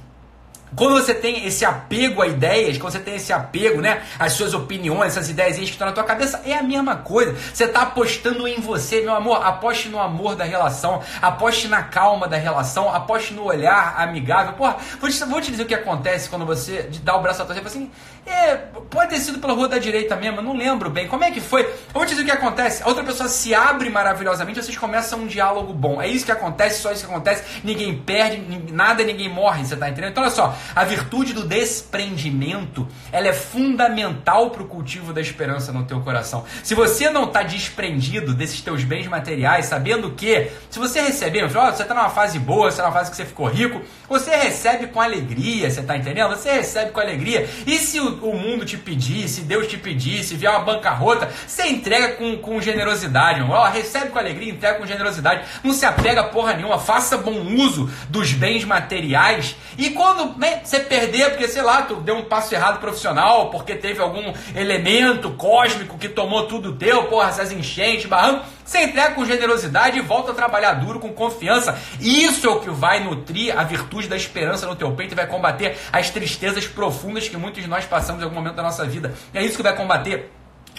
Quando 0.74 0.94
você 0.94 1.14
tem 1.14 1.46
esse 1.46 1.64
apego 1.64 2.22
a 2.22 2.26
ideias, 2.26 2.78
quando 2.78 2.92
você 2.92 3.00
tem 3.00 3.16
esse 3.16 3.32
apego, 3.32 3.80
né, 3.80 4.02
às 4.18 4.32
suas 4.32 4.54
opiniões, 4.54 5.12
essas 5.12 5.28
ideias 5.28 5.56
que 5.56 5.64
estão 5.64 5.86
na 5.86 5.92
tua 5.92 6.04
cabeça, 6.04 6.40
é 6.44 6.54
a 6.54 6.62
mesma 6.62 6.96
coisa. 6.96 7.34
Você 7.52 7.64
está 7.64 7.82
apostando 7.82 8.46
em 8.46 8.60
você, 8.60 9.00
meu 9.00 9.14
amor. 9.14 9.44
Aposte 9.44 9.88
no 9.88 10.00
amor 10.00 10.36
da 10.36 10.44
relação, 10.44 11.02
aposte 11.20 11.68
na 11.68 11.82
calma 11.82 12.28
da 12.28 12.36
relação, 12.36 12.94
aposte 12.94 13.34
no 13.34 13.44
olhar 13.44 13.94
amigável. 13.98 14.52
Porra, 14.54 14.76
vou 15.00 15.10
te, 15.10 15.24
vou 15.24 15.40
te 15.40 15.50
dizer 15.50 15.64
o 15.64 15.66
que 15.66 15.74
acontece 15.74 16.28
quando 16.28 16.46
você 16.46 16.88
dá 17.02 17.16
o 17.16 17.22
braço 17.22 17.42
atrás 17.42 17.58
e 17.60 17.62
fala 17.62 17.74
assim: 17.74 17.90
É, 18.26 18.54
pode 18.90 19.10
ter 19.10 19.18
sido 19.18 19.38
pela 19.38 19.54
rua 19.54 19.68
da 19.68 19.78
direita 19.78 20.14
mesmo, 20.14 20.42
não 20.42 20.56
lembro 20.56 20.90
bem. 20.90 21.08
Como 21.08 21.24
é 21.24 21.30
que 21.30 21.40
foi? 21.40 21.62
Eu 21.62 21.94
vou 21.94 22.04
dizer 22.04 22.22
o 22.22 22.24
que 22.24 22.30
acontece. 22.30 22.82
A 22.82 22.88
outra 22.88 23.02
pessoa 23.02 23.28
se 23.28 23.54
abre 23.54 23.88
maravilhosamente, 23.90 24.62
vocês 24.62 24.76
começam 24.76 25.20
um 25.20 25.26
diálogo 25.26 25.72
bom. 25.72 26.00
É 26.00 26.06
isso 26.06 26.24
que 26.24 26.32
acontece, 26.32 26.80
só 26.80 26.92
isso 26.92 27.06
que 27.06 27.10
acontece. 27.10 27.60
Ninguém 27.64 27.96
perde, 27.96 28.72
nada, 28.72 29.02
ninguém 29.02 29.28
morre, 29.28 29.64
você 29.64 29.76
tá 29.76 29.88
entendendo? 29.88 30.10
Então 30.10 30.22
olha 30.22 30.32
só, 30.32 30.56
a 30.74 30.84
virtude 30.84 31.32
do 31.32 31.46
desprendimento, 31.46 32.86
ela 33.10 33.28
é 33.28 33.32
fundamental 33.32 34.50
para 34.50 34.62
o 34.62 34.66
cultivo 34.66 35.12
da 35.12 35.20
esperança 35.20 35.72
no 35.72 35.84
teu 35.84 36.00
coração. 36.00 36.44
Se 36.62 36.74
você 36.74 37.10
não 37.10 37.26
tá 37.26 37.42
desprendido 37.42 38.34
desses 38.34 38.60
teus 38.60 38.84
bens 38.84 39.06
materiais, 39.06 39.66
sabendo 39.66 40.10
que, 40.12 40.50
se 40.68 40.78
você 40.78 41.00
receber, 41.00 41.44
oh, 41.44 41.48
você 41.48 41.84
tá 41.84 41.94
numa 41.94 42.10
fase 42.10 42.38
boa, 42.38 42.70
você 42.70 42.76
tá 42.76 42.84
numa 42.84 42.92
fase 42.92 43.10
que 43.10 43.16
você 43.16 43.24
ficou 43.24 43.48
rico, 43.48 43.80
você 44.08 44.34
recebe 44.36 44.88
com 44.88 45.00
alegria, 45.00 45.70
você 45.70 45.82
tá 45.82 45.96
entendendo? 45.96 46.30
Você 46.30 46.52
recebe 46.52 46.90
com 46.90 47.00
alegria. 47.00 47.48
E 47.66 47.78
se 47.78 48.00
o 48.00 48.09
o 48.10 48.36
mundo 48.36 48.64
te 48.64 48.76
pedir, 48.76 49.28
se 49.28 49.42
Deus 49.42 49.66
te 49.66 49.76
pedir, 49.76 50.22
se 50.24 50.34
vier 50.34 50.50
uma 50.50 50.60
bancarrota, 50.60 51.30
você 51.46 51.66
entrega 51.68 52.16
com, 52.16 52.36
com 52.38 52.60
generosidade, 52.60 53.42
Ó, 53.42 53.68
recebe 53.68 54.10
com 54.10 54.18
alegria, 54.18 54.52
entrega 54.52 54.78
com 54.78 54.86
generosidade. 54.86 55.44
Não 55.62 55.72
se 55.72 55.84
apega 55.86 56.20
a 56.20 56.24
porra 56.24 56.54
nenhuma, 56.54 56.78
faça 56.78 57.16
bom 57.18 57.40
uso 57.56 57.90
dos 58.08 58.32
bens 58.32 58.64
materiais. 58.64 59.56
E 59.78 59.90
quando 59.90 60.38
né, 60.38 60.60
você 60.62 60.80
perder, 60.80 61.30
porque 61.30 61.48
sei 61.48 61.62
lá, 61.62 61.82
tu 61.82 61.96
deu 61.96 62.16
um 62.16 62.24
passo 62.24 62.54
errado 62.54 62.80
profissional, 62.80 63.50
porque 63.50 63.74
teve 63.74 64.00
algum 64.00 64.32
elemento 64.54 65.30
cósmico 65.32 65.98
que 65.98 66.08
tomou 66.08 66.46
tudo 66.46 66.76
teu, 66.76 67.04
porra, 67.04 67.28
essas 67.30 67.52
enchentes, 67.52 68.06
barranco, 68.06 68.44
você 68.70 68.84
entrega 68.84 69.16
com 69.16 69.24
generosidade 69.24 69.98
e 69.98 70.00
volta 70.00 70.30
a 70.30 70.34
trabalhar 70.34 70.74
duro, 70.74 71.00
com 71.00 71.12
confiança. 71.12 71.76
Isso 71.98 72.46
é 72.46 72.50
o 72.50 72.60
que 72.60 72.70
vai 72.70 73.02
nutrir 73.02 73.58
a 73.58 73.64
virtude 73.64 74.06
da 74.06 74.16
esperança 74.16 74.64
no 74.64 74.76
teu 74.76 74.92
peito 74.92 75.12
e 75.12 75.16
vai 75.16 75.26
combater 75.26 75.76
as 75.92 76.08
tristezas 76.10 76.68
profundas 76.68 77.28
que 77.28 77.36
muitos 77.36 77.60
de 77.60 77.68
nós 77.68 77.84
passamos 77.84 78.22
em 78.22 78.24
algum 78.24 78.36
momento 78.36 78.54
da 78.54 78.62
nossa 78.62 78.86
vida. 78.86 79.12
É 79.34 79.44
isso 79.44 79.56
que 79.56 79.62
vai 79.64 79.74
combater 79.74 80.30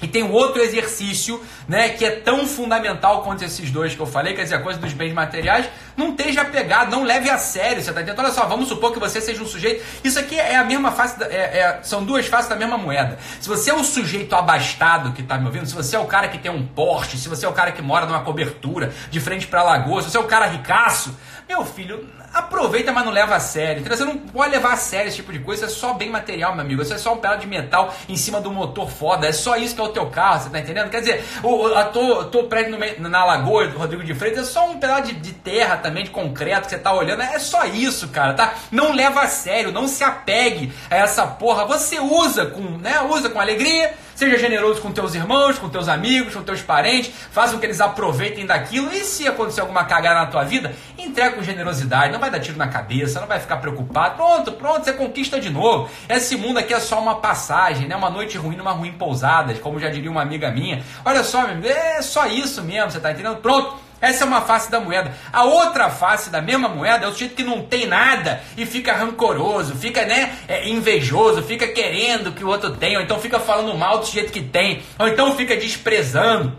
e 0.01 0.07
tem 0.07 0.23
outro 0.23 0.61
exercício, 0.61 1.41
né, 1.67 1.89
que 1.89 2.03
é 2.03 2.11
tão 2.11 2.47
fundamental 2.47 3.21
quanto 3.23 3.43
esses 3.43 3.69
dois 3.69 3.93
que 3.93 4.01
eu 4.01 4.05
falei, 4.05 4.33
quer 4.33 4.43
dizer, 4.43 4.55
a 4.55 4.61
coisa 4.61 4.79
dos 4.79 4.93
bens 4.93 5.13
materiais, 5.13 5.69
não 5.95 6.09
esteja 6.09 6.41
apegado, 6.41 6.89
não 6.89 7.03
leve 7.03 7.29
a 7.29 7.37
sério, 7.37 7.81
você 7.81 7.93
tá 7.93 8.01
entendendo? 8.01 8.19
Olha 8.25 8.33
só, 8.33 8.45
vamos 8.45 8.67
supor 8.67 8.91
que 8.91 8.99
você 8.99 9.21
seja 9.21 9.41
um 9.41 9.45
sujeito, 9.45 9.83
isso 10.03 10.19
aqui 10.19 10.39
é 10.39 10.55
a 10.55 10.63
mesma 10.63 10.91
face, 10.91 11.19
da, 11.19 11.27
é, 11.27 11.59
é, 11.59 11.79
são 11.83 12.03
duas 12.03 12.25
faces 12.25 12.49
da 12.49 12.55
mesma 12.55 12.77
moeda. 12.77 13.17
Se 13.39 13.47
você 13.47 13.69
é 13.69 13.73
um 13.73 13.83
sujeito 13.83 14.35
abastado 14.35 15.11
que 15.11 15.21
está 15.21 15.37
me 15.37 15.45
ouvindo, 15.45 15.65
se 15.65 15.75
você 15.75 15.95
é 15.95 15.99
o 15.99 16.05
cara 16.05 16.27
que 16.27 16.37
tem 16.37 16.51
um 16.51 16.65
Porsche, 16.65 17.17
se 17.17 17.29
você 17.29 17.45
é 17.45 17.49
o 17.49 17.53
cara 17.53 17.71
que 17.71 17.81
mora 17.81 18.05
numa 18.05 18.21
cobertura 18.21 18.93
de 19.09 19.19
frente 19.19 19.47
para 19.47 19.63
lagoa, 19.63 20.01
se 20.01 20.09
você 20.09 20.17
é 20.17 20.19
o 20.19 20.25
cara 20.25 20.47
ricaço, 20.47 21.15
meu 21.47 21.65
filho, 21.65 22.07
aproveita, 22.33 22.91
mas 22.91 23.05
não 23.05 23.11
leva 23.11 23.35
a 23.35 23.39
sério. 23.39 23.83
Você 23.83 24.05
não 24.05 24.17
pode 24.17 24.51
levar 24.51 24.73
a 24.73 24.77
sério 24.77 25.07
esse 25.07 25.17
tipo 25.17 25.31
de 25.31 25.39
coisa, 25.39 25.65
isso 25.65 25.75
é 25.75 25.79
só 25.79 25.93
bem 25.93 26.09
material, 26.09 26.53
meu 26.53 26.63
amigo. 26.63 26.81
Isso 26.81 26.93
é 26.93 26.97
só 26.97 27.13
um 27.13 27.17
pedaço 27.17 27.41
de 27.41 27.47
metal 27.47 27.93
em 28.07 28.15
cima 28.15 28.39
do 28.39 28.51
motor 28.51 28.89
foda. 28.89 29.27
É 29.27 29.31
só 29.31 29.57
isso 29.57 29.75
que 29.75 29.81
é 29.81 29.83
o 29.83 29.89
teu 29.89 30.07
carro, 30.07 30.43
você 30.43 30.49
tá 30.49 30.59
entendendo? 30.59 30.89
Quer 30.89 30.99
dizer, 31.01 31.25
o, 31.43 31.67
a 31.67 31.85
tô, 31.85 32.25
tô 32.25 32.43
prédio 32.45 32.77
no, 32.77 33.09
na 33.09 33.25
lagoa 33.25 33.67
do 33.67 33.77
Rodrigo 33.77 34.03
de 34.03 34.13
Freitas 34.13 34.47
é 34.47 34.51
só 34.51 34.69
um 34.69 34.79
pedaço 34.79 35.03
de, 35.03 35.13
de, 35.13 35.33
terra 35.33 35.77
também, 35.77 36.03
de 36.03 36.09
concreto 36.09 36.63
que 36.63 36.69
você 36.69 36.77
tá 36.77 36.93
olhando. 36.93 37.21
É 37.21 37.39
só 37.39 37.65
isso, 37.65 38.07
cara, 38.09 38.33
tá? 38.33 38.53
Não 38.71 38.93
leva 38.93 39.21
a 39.21 39.27
sério, 39.27 39.71
não 39.71 39.87
se 39.87 40.03
apegue 40.03 40.73
a 40.89 40.95
essa 40.95 41.25
porra. 41.25 41.65
Você 41.65 41.99
usa 41.99 42.45
com, 42.45 42.61
né? 42.77 43.01
Usa 43.01 43.29
com 43.29 43.39
alegria 43.39 43.93
Seja 44.21 44.37
generoso 44.37 44.79
com 44.81 44.91
teus 44.91 45.15
irmãos, 45.15 45.57
com 45.57 45.67
teus 45.67 45.87
amigos, 45.87 46.35
com 46.35 46.43
teus 46.43 46.61
parentes, 46.61 47.11
faça 47.31 47.53
com 47.53 47.59
que 47.59 47.65
eles 47.65 47.81
aproveitem 47.81 48.45
daquilo. 48.45 48.93
E 48.93 49.03
se 49.03 49.27
acontecer 49.27 49.61
alguma 49.61 49.83
cagada 49.83 50.19
na 50.19 50.27
tua 50.27 50.43
vida, 50.43 50.75
entrega 50.95 51.35
com 51.35 51.41
generosidade, 51.41 52.13
não 52.13 52.19
vai 52.19 52.29
dar 52.29 52.39
tiro 52.39 52.55
na 52.55 52.67
cabeça, 52.67 53.19
não 53.19 53.27
vai 53.27 53.39
ficar 53.39 53.57
preocupado. 53.57 54.17
Pronto, 54.17 54.51
pronto, 54.51 54.85
você 54.85 54.93
conquista 54.93 55.39
de 55.39 55.49
novo. 55.49 55.89
Esse 56.07 56.35
mundo 56.35 56.59
aqui 56.59 56.71
é 56.71 56.79
só 56.79 57.01
uma 57.01 57.15
passagem, 57.15 57.87
né? 57.87 57.95
Uma 57.95 58.11
noite 58.11 58.37
ruim 58.37 58.55
numa 58.55 58.73
ruim 58.73 58.91
pousada, 58.91 59.55
como 59.55 59.79
já 59.79 59.89
diria 59.89 60.11
uma 60.11 60.21
amiga 60.21 60.51
minha. 60.51 60.83
Olha 61.03 61.23
só, 61.23 61.41
meu 61.41 61.53
amigo, 61.53 61.67
é 61.67 61.99
só 62.03 62.27
isso 62.27 62.61
mesmo, 62.61 62.91
você 62.91 62.99
tá 62.99 63.11
entendendo? 63.11 63.37
Pronto. 63.37 63.90
Essa 64.01 64.23
é 64.23 64.27
uma 64.27 64.41
face 64.41 64.71
da 64.71 64.79
moeda. 64.79 65.13
A 65.31 65.45
outra 65.45 65.89
face 65.89 66.29
da 66.29 66.41
mesma 66.41 66.67
moeda 66.67 67.05
é 67.05 67.07
o 67.07 67.11
sujeito 67.11 67.35
que 67.35 67.43
não 67.43 67.61
tem 67.61 67.85
nada 67.85 68.41
e 68.57 68.65
fica 68.65 68.93
rancoroso, 68.93 69.75
fica 69.75 70.03
né, 70.05 70.35
é, 70.47 70.67
invejoso, 70.67 71.43
fica 71.43 71.67
querendo 71.67 72.31
que 72.31 72.43
o 72.43 72.47
outro 72.47 72.71
tenha, 72.71 72.97
ou 72.97 73.03
então 73.03 73.19
fica 73.19 73.39
falando 73.39 73.77
mal 73.77 73.99
do 73.99 74.07
sujeito 74.07 74.31
que 74.31 74.41
tem, 74.41 74.81
ou 74.97 75.07
então 75.07 75.35
fica 75.35 75.55
desprezando. 75.55 76.51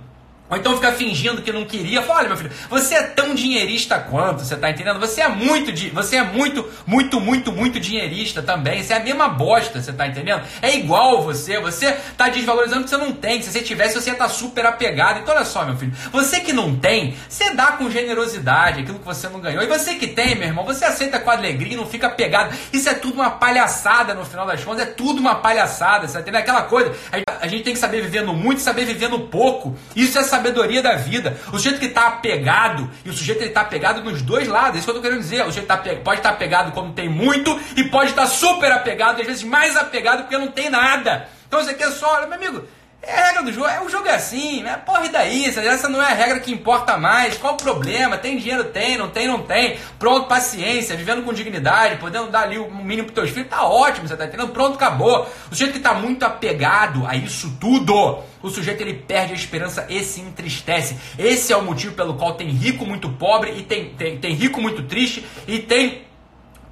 Ou 0.52 0.58
então 0.58 0.76
ficar 0.76 0.92
fingindo 0.92 1.40
que 1.40 1.50
não 1.50 1.64
queria. 1.64 2.02
Fala, 2.02 2.18
olha, 2.18 2.28
meu 2.28 2.36
filho, 2.36 2.50
você 2.68 2.94
é 2.94 3.02
tão 3.04 3.34
dinheirista 3.34 3.98
quanto, 3.98 4.44
você 4.44 4.54
tá 4.54 4.70
entendendo? 4.70 5.00
Você 5.00 5.22
é 5.22 5.28
muito, 5.28 5.72
você 5.94 6.16
é 6.16 6.22
muito, 6.22 6.68
muito, 6.86 7.18
muito, 7.18 7.50
muito 7.50 7.80
dinheirista 7.80 8.42
também. 8.42 8.82
Você 8.82 8.92
é 8.92 8.98
a 8.98 9.00
mesma 9.00 9.30
bosta, 9.30 9.80
você 9.80 9.94
tá 9.94 10.06
entendendo? 10.06 10.42
É 10.60 10.76
igual 10.76 11.22
você, 11.22 11.58
você 11.58 11.92
tá 12.18 12.28
desvalorizando 12.28 12.84
que 12.84 12.90
você 12.90 12.98
não 12.98 13.12
tem. 13.12 13.40
Se 13.40 13.50
você 13.50 13.62
tivesse, 13.62 13.94
você 13.94 14.10
ia 14.10 14.12
estar 14.12 14.26
tá 14.26 14.30
super 14.30 14.66
apegado. 14.66 15.20
Então 15.20 15.34
olha 15.34 15.46
só, 15.46 15.64
meu 15.64 15.74
filho, 15.74 15.94
você 16.12 16.40
que 16.40 16.52
não 16.52 16.76
tem, 16.76 17.16
você 17.26 17.54
dá 17.54 17.68
com 17.72 17.90
generosidade 17.90 18.82
aquilo 18.82 18.98
que 18.98 19.06
você 19.06 19.30
não 19.30 19.40
ganhou. 19.40 19.62
E 19.62 19.66
você 19.66 19.94
que 19.94 20.06
tem, 20.06 20.34
meu 20.34 20.48
irmão, 20.48 20.66
você 20.66 20.84
aceita 20.84 21.18
com 21.18 21.30
alegria 21.30 21.72
e 21.72 21.76
não 21.76 21.86
fica 21.86 22.08
apegado. 22.08 22.54
Isso 22.70 22.90
é 22.90 22.94
tudo 22.94 23.14
uma 23.14 23.30
palhaçada 23.30 24.12
no 24.12 24.26
final 24.26 24.46
das 24.46 24.62
contas, 24.62 24.82
é 24.82 24.90
tudo 24.90 25.18
uma 25.18 25.36
palhaçada, 25.36 26.06
você 26.06 26.12
tá 26.12 26.20
entendendo? 26.20 26.42
Aquela 26.42 26.62
coisa, 26.64 26.92
a 27.40 27.46
gente 27.46 27.64
tem 27.64 27.72
que 27.72 27.78
saber 27.78 28.02
viver 28.02 28.22
no 28.22 28.34
muito 28.34 28.58
e 28.58 28.62
saber 28.62 28.84
viver 28.84 29.08
no 29.08 29.28
pouco. 29.28 29.74
Isso 29.96 30.18
é 30.18 30.22
saber 30.22 30.41
sabedoria 30.42 30.82
da 30.82 30.96
vida. 30.96 31.38
O 31.48 31.52
sujeito 31.52 31.78
que 31.78 31.86
está 31.86 32.08
apegado, 32.08 32.90
e 33.04 33.10
o 33.10 33.12
sujeito 33.12 33.42
está 33.44 33.60
apegado 33.60 34.02
nos 34.02 34.20
dois 34.20 34.48
lados, 34.48 34.74
é 34.74 34.78
isso 34.78 34.84
que 34.84 34.90
eu 34.90 34.96
estou 34.96 35.02
querendo 35.02 35.20
dizer. 35.20 35.42
O 35.42 35.46
sujeito 35.46 35.66
tá, 35.66 35.76
pode 35.76 36.18
estar 36.18 36.30
tá 36.30 36.30
apegado 36.30 36.72
quando 36.72 36.92
tem 36.92 37.08
muito, 37.08 37.58
e 37.76 37.84
pode 37.84 38.10
estar 38.10 38.22
tá 38.22 38.28
super 38.28 38.72
apegado, 38.72 39.20
às 39.20 39.26
vezes 39.26 39.44
mais 39.44 39.76
apegado 39.76 40.22
porque 40.22 40.36
não 40.36 40.48
tem 40.48 40.68
nada. 40.68 41.28
Então 41.46 41.60
aqui 41.60 41.82
é 41.82 41.90
só, 41.90 42.26
meu 42.26 42.34
amigo, 42.34 42.64
é 43.02 43.12
a 43.12 43.26
regra 43.26 43.42
do 43.42 43.52
jogo, 43.52 43.66
é, 43.66 43.80
o 43.80 43.88
jogo 43.88 44.06
é 44.06 44.14
assim, 44.14 44.62
né? 44.62 44.76
Porra, 44.86 45.06
e 45.06 45.08
daí? 45.08 45.44
Essa 45.46 45.88
não 45.88 46.00
é 46.00 46.12
a 46.12 46.14
regra 46.14 46.38
que 46.38 46.52
importa 46.52 46.96
mais. 46.96 47.36
Qual 47.36 47.54
o 47.54 47.56
problema? 47.56 48.16
Tem 48.16 48.38
dinheiro? 48.38 48.64
Tem, 48.64 48.96
não 48.96 49.10
tem, 49.10 49.26
não 49.26 49.42
tem. 49.42 49.76
Pronto, 49.98 50.28
paciência, 50.28 50.96
vivendo 50.96 51.24
com 51.24 51.32
dignidade, 51.32 51.96
podendo 51.96 52.30
dar 52.30 52.42
ali 52.42 52.58
o 52.58 52.70
mínimo 52.72 53.08
pros 53.10 53.14
teus 53.14 53.30
filhos, 53.30 53.50
tá 53.50 53.66
ótimo, 53.66 54.06
você 54.06 54.16
tá 54.16 54.26
entendendo? 54.26 54.52
Pronto, 54.52 54.76
acabou. 54.76 55.28
O 55.50 55.54
sujeito 55.54 55.72
que 55.72 55.80
tá 55.80 55.94
muito 55.94 56.22
apegado 56.24 57.04
a 57.04 57.16
isso 57.16 57.56
tudo, 57.60 58.20
o 58.40 58.48
sujeito 58.48 58.80
ele 58.80 58.94
perde 58.94 59.32
a 59.32 59.36
esperança 59.36 59.84
e 59.88 60.00
se 60.04 60.20
entristece. 60.20 60.96
Esse 61.18 61.52
é 61.52 61.56
o 61.56 61.62
motivo 61.64 61.94
pelo 61.94 62.14
qual 62.14 62.34
tem 62.34 62.50
rico 62.50 62.86
muito 62.86 63.08
pobre 63.08 63.52
e 63.58 63.62
tem, 63.64 63.90
tem, 63.94 64.18
tem 64.18 64.32
rico 64.32 64.60
muito 64.60 64.84
triste 64.84 65.26
e 65.48 65.58
tem 65.58 66.02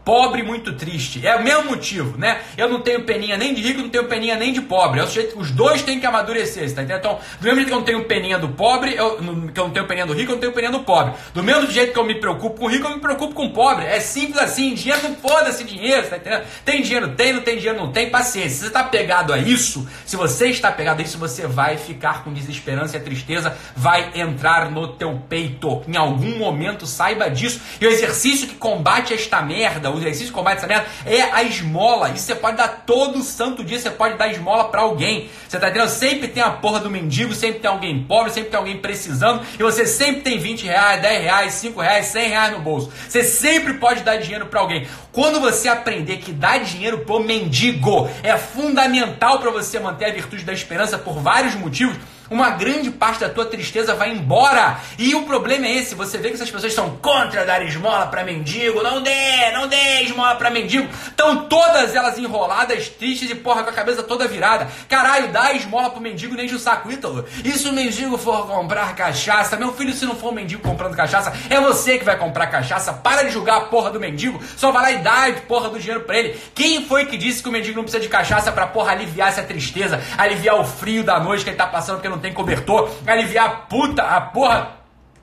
pobre 0.05 0.43
muito 0.43 0.73
triste. 0.75 1.27
É 1.27 1.37
o 1.37 1.43
mesmo 1.43 1.65
motivo, 1.65 2.19
né? 2.19 2.41
Eu 2.57 2.69
não 2.69 2.81
tenho 2.81 3.05
peninha 3.05 3.37
nem 3.37 3.55
de 3.55 3.63
rico, 3.63 3.81
não 3.81 3.89
tenho 3.89 4.07
peninha 4.07 4.37
nem 4.37 4.53
de 4.53 4.61
pobre. 4.61 5.01
É 5.01 5.07
sujeito, 5.07 5.39
os 5.39 5.51
dois 5.51 5.83
têm 5.83 6.01
que 6.01 6.07
amadurecer, 6.07 6.65
tá 6.75 6.83
entendendo? 6.83 6.99
Então, 6.99 7.19
do 7.41 7.45
mesmo 7.45 7.57
jeito 7.57 7.69
que 7.69 7.75
eu 7.75 7.79
não 7.79 7.85
tenho 7.85 8.05
peninha 8.05 8.39
do 8.39 8.49
pobre, 8.49 8.95
eu, 8.95 9.17
que 9.17 9.61
eu 9.61 9.65
não 9.65 9.71
tenho 9.71 9.87
peninha 9.87 10.07
do 10.07 10.13
rico, 10.13 10.33
eu 10.33 10.37
não 10.37 10.41
tenho 10.41 10.53
peninha 10.53 10.73
do 10.73 10.81
pobre. 10.81 11.15
Do 11.35 11.43
mesmo 11.43 11.71
jeito 11.71 11.93
que 11.93 11.99
eu 11.99 12.05
me 12.05 12.15
preocupo 12.15 12.61
com 12.61 12.67
o 12.67 12.69
rico, 12.69 12.87
eu 12.87 12.95
me 12.95 13.01
preocupo 13.01 13.35
com 13.35 13.47
o 13.47 13.53
pobre. 13.53 13.87
É 13.87 14.01
simples 14.01 14.39
assim, 14.39 14.75
dinheiro 14.75 15.03
não 15.03 15.17
foda-se 15.17 15.65
dinheiro, 15.65 16.09
tá 16.09 16.17
entendendo? 16.17 16.45
Tem 16.65 16.83
dinheiro, 16.83 17.09
tem, 17.15 17.33
não 17.33 17.43
tem 17.43 17.57
dinheiro, 17.57 17.79
não 17.79 17.93
tem, 17.93 18.11
paciência. 18.11 18.51
Se 18.51 18.61
você 18.61 18.67
está 18.67 18.85
pegado 18.85 19.33
a 19.33 19.39
isso, 19.39 19.89
se 20.05 20.17
você 20.17 20.49
está 20.49 20.73
pegado 20.73 21.01
a 21.01 21.05
isso, 21.05 21.19
você 21.19 21.47
vai 21.47 21.77
ficar 21.77 22.25
com 22.25 22.33
desesperança 22.33 22.97
e 22.97 23.01
tristeza 23.01 23.57
vai 23.77 24.13
entrar 24.15 24.71
no 24.71 24.89
teu 24.89 25.21
peito. 25.29 25.83
Em 25.87 25.97
algum 25.97 26.39
momento, 26.39 26.87
saiba 26.87 27.29
disso. 27.29 27.61
E 27.81 27.87
o 27.87 27.91
exercício 27.91 28.49
que 28.49 28.55
combate 28.55 29.13
esta 29.13 29.43
merda, 29.43 29.90
o 29.91 29.99
exercício 29.99 30.27
de 30.27 30.33
combate 30.33 30.59
essa 30.59 30.67
merda 30.67 30.87
é 31.07 31.23
a 31.23 31.43
esmola. 31.43 32.11
Isso 32.11 32.27
você 32.27 32.35
pode 32.35 32.57
dar 32.57 32.85
todo 32.87 33.23
santo 33.23 33.65
dia, 33.65 33.79
você 33.79 33.91
pode 33.91 34.17
dar 34.17 34.29
esmola 34.29 34.65
para 34.65 34.83
alguém. 34.83 35.31
Você 35.49 35.59
tá 35.59 35.69
entendendo? 35.69 35.89
Sempre 35.89 36.29
tem 36.29 36.43
a 36.43 36.51
porra 36.51 36.81
do 36.81 36.91
mendigo, 36.91 37.35
sempre 37.35 37.61
tem 37.61 37.71
alguém 37.71 38.03
pobre, 38.05 38.33
sempre 38.33 38.51
tem 38.51 38.59
alguém 38.59 38.79
precisando, 38.79 39.43
e 39.59 39.63
você 39.63 39.87
sempre 39.87 40.23
tem 40.23 40.39
20 40.39 40.65
reais, 40.65 41.03
10 41.03 41.23
reais, 41.23 41.53
5 41.55 41.81
reais, 41.81 42.07
100 42.07 42.29
reais 42.29 42.53
no 42.53 42.61
bolso. 42.61 42.93
Você 43.09 43.23
sempre 43.25 43.75
pode 43.75 44.03
dar 44.03 44.17
dinheiro 44.17 44.47
para 44.47 44.61
alguém. 44.61 44.87
Quando 45.13 45.41
você 45.41 45.69
aprender 45.69 46.19
que 46.19 46.33
dar 46.33 46.59
dinheiro 46.61 46.99
pro 46.99 47.21
mendigo 47.21 48.09
é 48.23 48.37
fundamental 48.37 49.39
para 49.39 49.51
você 49.51 49.79
manter 49.79 50.07
a 50.07 50.13
virtude 50.13 50.45
da 50.45 50.53
esperança 50.53 50.99
por 50.99 51.15
vários 51.21 51.55
motivos, 51.55 51.97
uma 52.31 52.51
grande 52.51 52.91
parte 52.91 53.21
da 53.21 53.29
tua 53.29 53.45
tristeza 53.45 53.95
vai 53.95 54.13
embora. 54.13 54.81
E 54.97 55.15
o 55.15 55.23
problema 55.23 55.67
é 55.67 55.77
esse, 55.77 55.95
você 55.95 56.17
vê 56.17 56.29
que 56.29 56.35
essas 56.35 56.51
pessoas 56.51 56.73
são 56.73 56.97
contra 56.99 57.45
dar 57.45 57.63
esmola 57.67 58.07
para 58.07 58.25
mendigo, 58.25 58.83
não 58.83 59.03
dê, 59.03 59.51
não 59.53 59.67
dê 59.67 60.03
esmola 60.03 60.37
para 60.37 60.49
mendigo. 60.49 60.89
Estão 61.09 61.49
todas 61.49 61.95
elas 61.95 62.17
enroladas, 62.19 62.89
tristes 62.89 63.29
e 63.31 63.35
porra 63.35 63.65
com 63.65 63.71
a 63.71 63.73
cabeça 63.73 64.03
toda 64.03 64.29
virada. 64.29 64.69
Caralho, 64.89 65.33
dá 65.33 65.53
esmola 65.53 65.91
pro 65.91 66.01
mendigo 66.01 66.37
nem 66.37 66.47
de 66.47 66.55
o 66.55 66.59
saco, 66.59 66.91
Ítalo. 66.91 67.25
E 67.45 67.51
se 67.53 67.69
o 67.69 67.73
mendigo 67.73 68.17
for 68.17 68.47
comprar 68.47 68.95
cachaça, 68.95 69.57
meu 69.57 69.73
filho, 69.73 69.93
se 69.93 70.07
não 70.07 70.15
for 70.15 70.29
o 70.29 70.35
mendigo 70.35 70.63
comprando 70.63 70.95
cachaça, 70.95 71.33
é 71.51 71.61
você 71.61 71.99
que 71.99 72.05
vai 72.05 72.17
comprar 72.17 72.47
cachaça. 72.47 72.93
Para 72.93 73.25
de 73.25 73.33
julgar 73.33 73.57
a 73.57 73.61
porra 73.63 73.91
do 73.91 73.99
mendigo, 73.99 74.41
só 74.57 74.71
vai 74.71 74.83
lá 74.83 74.93
e 74.93 74.99
dá 74.99 75.27
a 75.27 75.33
porra 75.33 75.69
do 75.69 75.79
dinheiro 75.79 76.03
pra 76.03 76.19
ele. 76.19 76.41
Quem 76.55 76.87
foi 76.87 77.07
que 77.07 77.17
disse 77.17 77.43
que 77.43 77.49
o 77.49 77.53
mendigo 77.53 77.77
não 77.77 77.83
precisa 77.83 78.01
de 78.01 78.09
cachaça 78.09 78.53
pra 78.53 78.67
porra 78.67 78.93
aliviar 78.93 79.29
essa 79.29 79.43
tristeza, 79.43 80.01
aliviar 80.17 80.61
o 80.61 80.65
frio 80.65 81.03
da 81.03 81.19
noite 81.19 81.43
que 81.43 81.51
ele 81.51 81.57
tá 81.57 81.67
passando 81.67 81.97
porque 81.97 82.09
não 82.09 82.20
tem 82.21 82.33
cobertor, 82.33 82.91
aliviar 83.07 83.47
a 83.47 83.51
puta, 83.51 84.03
a 84.03 84.21
porra 84.21 84.80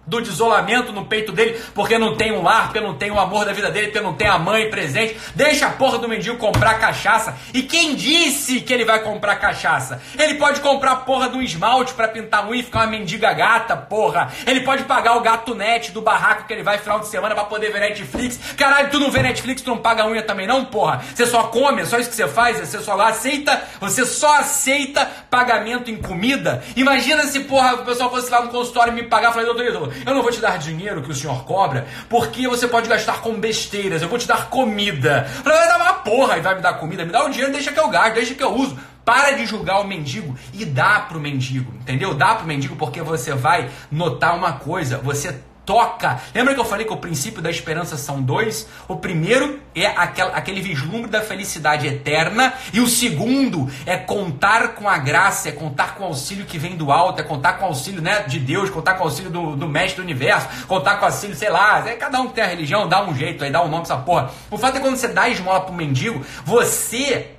do 0.07 0.21
isolamento 0.21 0.93
no 0.93 1.05
peito 1.05 1.33
dele, 1.33 1.61
porque 1.75 1.97
não 1.97 2.15
tem 2.15 2.31
um 2.31 2.41
lar, 2.41 2.67
porque 2.67 2.79
não 2.79 2.95
tem 2.95 3.11
o 3.11 3.19
amor 3.19 3.45
da 3.45 3.51
vida 3.51 3.69
dele, 3.69 3.87
porque 3.87 3.99
não 3.99 4.13
tem 4.13 4.27
a 4.27 4.39
mãe 4.39 4.69
presente. 4.69 5.17
Deixa 5.35 5.67
a 5.67 5.71
porra 5.71 5.97
do 5.97 6.07
mendigo 6.07 6.37
comprar 6.37 6.79
cachaça. 6.79 7.35
E 7.53 7.61
quem 7.61 7.93
disse 7.93 8.61
que 8.61 8.73
ele 8.73 8.85
vai 8.85 9.01
comprar 9.01 9.35
cachaça? 9.35 10.01
Ele 10.17 10.35
pode 10.35 10.61
comprar 10.61 10.91
a 10.91 10.95
porra 10.95 11.27
do 11.27 11.41
esmalte 11.41 11.93
para 11.93 12.07
pintar 12.07 12.47
unha 12.47 12.61
e 12.61 12.63
ficar 12.63 12.79
uma 12.79 12.87
mendiga 12.87 13.33
gata, 13.33 13.75
porra. 13.75 14.31
Ele 14.45 14.61
pode 14.61 14.83
pagar 14.83 15.17
o 15.17 15.21
gato 15.21 15.53
net 15.53 15.91
do 15.91 16.01
barraco 16.01 16.47
que 16.47 16.53
ele 16.53 16.63
vai 16.63 16.77
final 16.77 16.99
de 16.99 17.07
semana 17.07 17.35
para 17.35 17.43
poder 17.43 17.71
ver 17.71 17.81
Netflix. 17.81 18.39
Caralho, 18.55 18.89
tu 18.89 18.99
não 18.99 19.11
vê 19.11 19.21
Netflix, 19.21 19.61
tu 19.61 19.71
não 19.71 19.77
paga 19.77 20.07
unha 20.07 20.21
também 20.21 20.47
não, 20.47 20.63
porra. 20.63 21.03
Você 21.13 21.25
só 21.25 21.43
come, 21.43 21.81
é 21.81 21.85
só 21.85 21.99
isso 21.99 22.09
que 22.09 22.15
você 22.15 22.27
faz, 22.27 22.59
você 22.59 22.79
só 22.79 22.99
aceita, 23.01 23.61
você 23.79 24.05
só 24.05 24.39
aceita 24.39 25.05
pagamento 25.29 25.91
em 25.91 25.97
comida. 25.97 26.63
Imagina 26.77 27.23
se, 27.23 27.41
porra, 27.41 27.75
o 27.75 27.85
pessoal 27.85 28.09
fosse 28.09 28.31
lá 28.31 28.41
no 28.41 28.49
consultório 28.49 28.93
e 28.93 28.95
me 28.95 29.03
pagar, 29.03 29.31
falei, 29.33 29.45
doutor 29.45 29.96
eu 30.05 30.13
não 30.13 30.21
vou 30.21 30.31
te 30.31 30.39
dar 30.39 30.57
dinheiro 30.57 31.01
que 31.01 31.11
o 31.11 31.15
senhor 31.15 31.43
cobra, 31.45 31.87
porque 32.09 32.47
você 32.47 32.67
pode 32.67 32.87
gastar 32.87 33.21
com 33.21 33.39
besteiras. 33.39 34.01
Eu 34.01 34.09
vou 34.09 34.19
te 34.19 34.27
dar 34.27 34.49
comida. 34.49 35.27
Vai 35.43 35.67
dar 35.67 35.77
uma 35.77 35.93
porra 35.93 36.37
e 36.37 36.41
vai 36.41 36.55
me 36.55 36.61
dar 36.61 36.73
comida. 36.75 37.05
Me 37.05 37.11
dá 37.11 37.25
o 37.25 37.29
dinheiro, 37.29 37.51
deixa 37.51 37.71
que 37.71 37.79
eu 37.79 37.89
gasto, 37.89 38.15
deixa 38.15 38.33
que 38.33 38.43
eu 38.43 38.53
uso. 38.53 38.77
Para 39.03 39.31
de 39.31 39.45
julgar 39.45 39.79
o 39.79 39.87
mendigo 39.87 40.35
e 40.53 40.65
dá 40.65 40.99
pro 40.99 41.17
mendigo, 41.17 41.73
entendeu? 41.79 42.13
Dá 42.13 42.35
pro 42.35 42.45
mendigo 42.45 42.75
porque 42.75 43.01
você 43.01 43.33
vai 43.33 43.69
notar 43.89 44.35
uma 44.35 44.53
coisa. 44.53 44.97
Você 44.97 45.39
toca. 45.67 46.21
Lembra 46.33 46.53
que 46.53 46.59
eu 46.61 46.65
falei 46.65 46.85
que 46.85 46.93
o 46.93 46.97
princípio 46.97 47.41
da 47.41 47.51
esperança 47.51 47.97
são 47.97 48.21
dois? 48.21 48.67
O 48.87 48.95
primeiro 48.95 49.59
é 49.75 49.85
aquel, 49.85 50.27
aquele 50.33 50.61
vislumbre 50.61 51.11
da 51.11 51.21
felicidade 51.21 51.85
eterna, 51.85 52.53
e 52.71 52.79
o 52.79 52.87
segundo 52.87 53.69
é 53.85 53.97
contar 53.97 54.69
com 54.69 54.87
a 54.87 54.97
graça, 54.97 55.49
é 55.49 55.51
contar 55.51 55.95
com 55.95 56.03
o 56.03 56.07
auxílio 56.07 56.45
que 56.45 56.57
vem 56.57 56.77
do 56.77 56.89
alto, 56.89 57.19
é 57.19 57.23
contar 57.23 57.53
com 57.53 57.65
o 57.65 57.67
auxílio 57.67 58.01
né, 58.01 58.23
de 58.23 58.39
Deus, 58.39 58.69
contar 58.69 58.93
com 58.93 59.03
o 59.03 59.07
auxílio 59.07 59.29
do, 59.29 59.57
do 59.57 59.67
mestre 59.67 59.97
do 59.97 60.03
universo, 60.03 60.47
contar 60.67 60.95
com 60.95 61.03
o 61.03 61.09
auxílio, 61.09 61.35
sei 61.35 61.49
lá, 61.49 61.83
é, 61.85 61.95
cada 61.95 62.21
um 62.21 62.27
que 62.27 62.35
tem 62.35 62.45
a 62.45 62.47
religião, 62.47 62.87
dá 62.87 63.03
um 63.05 63.13
jeito 63.13 63.43
aí, 63.43 63.51
dá 63.51 63.61
um 63.61 63.67
nome 63.67 63.85
pra 63.85 63.93
essa 63.93 64.03
porra. 64.03 64.31
O 64.49 64.57
fato 64.57 64.77
é 64.77 64.79
que 64.79 64.85
quando 64.85 64.95
você 64.95 65.09
dá 65.09 65.27
esmola 65.27 65.59
pro 65.61 65.73
mendigo, 65.73 66.25
você 66.45 67.36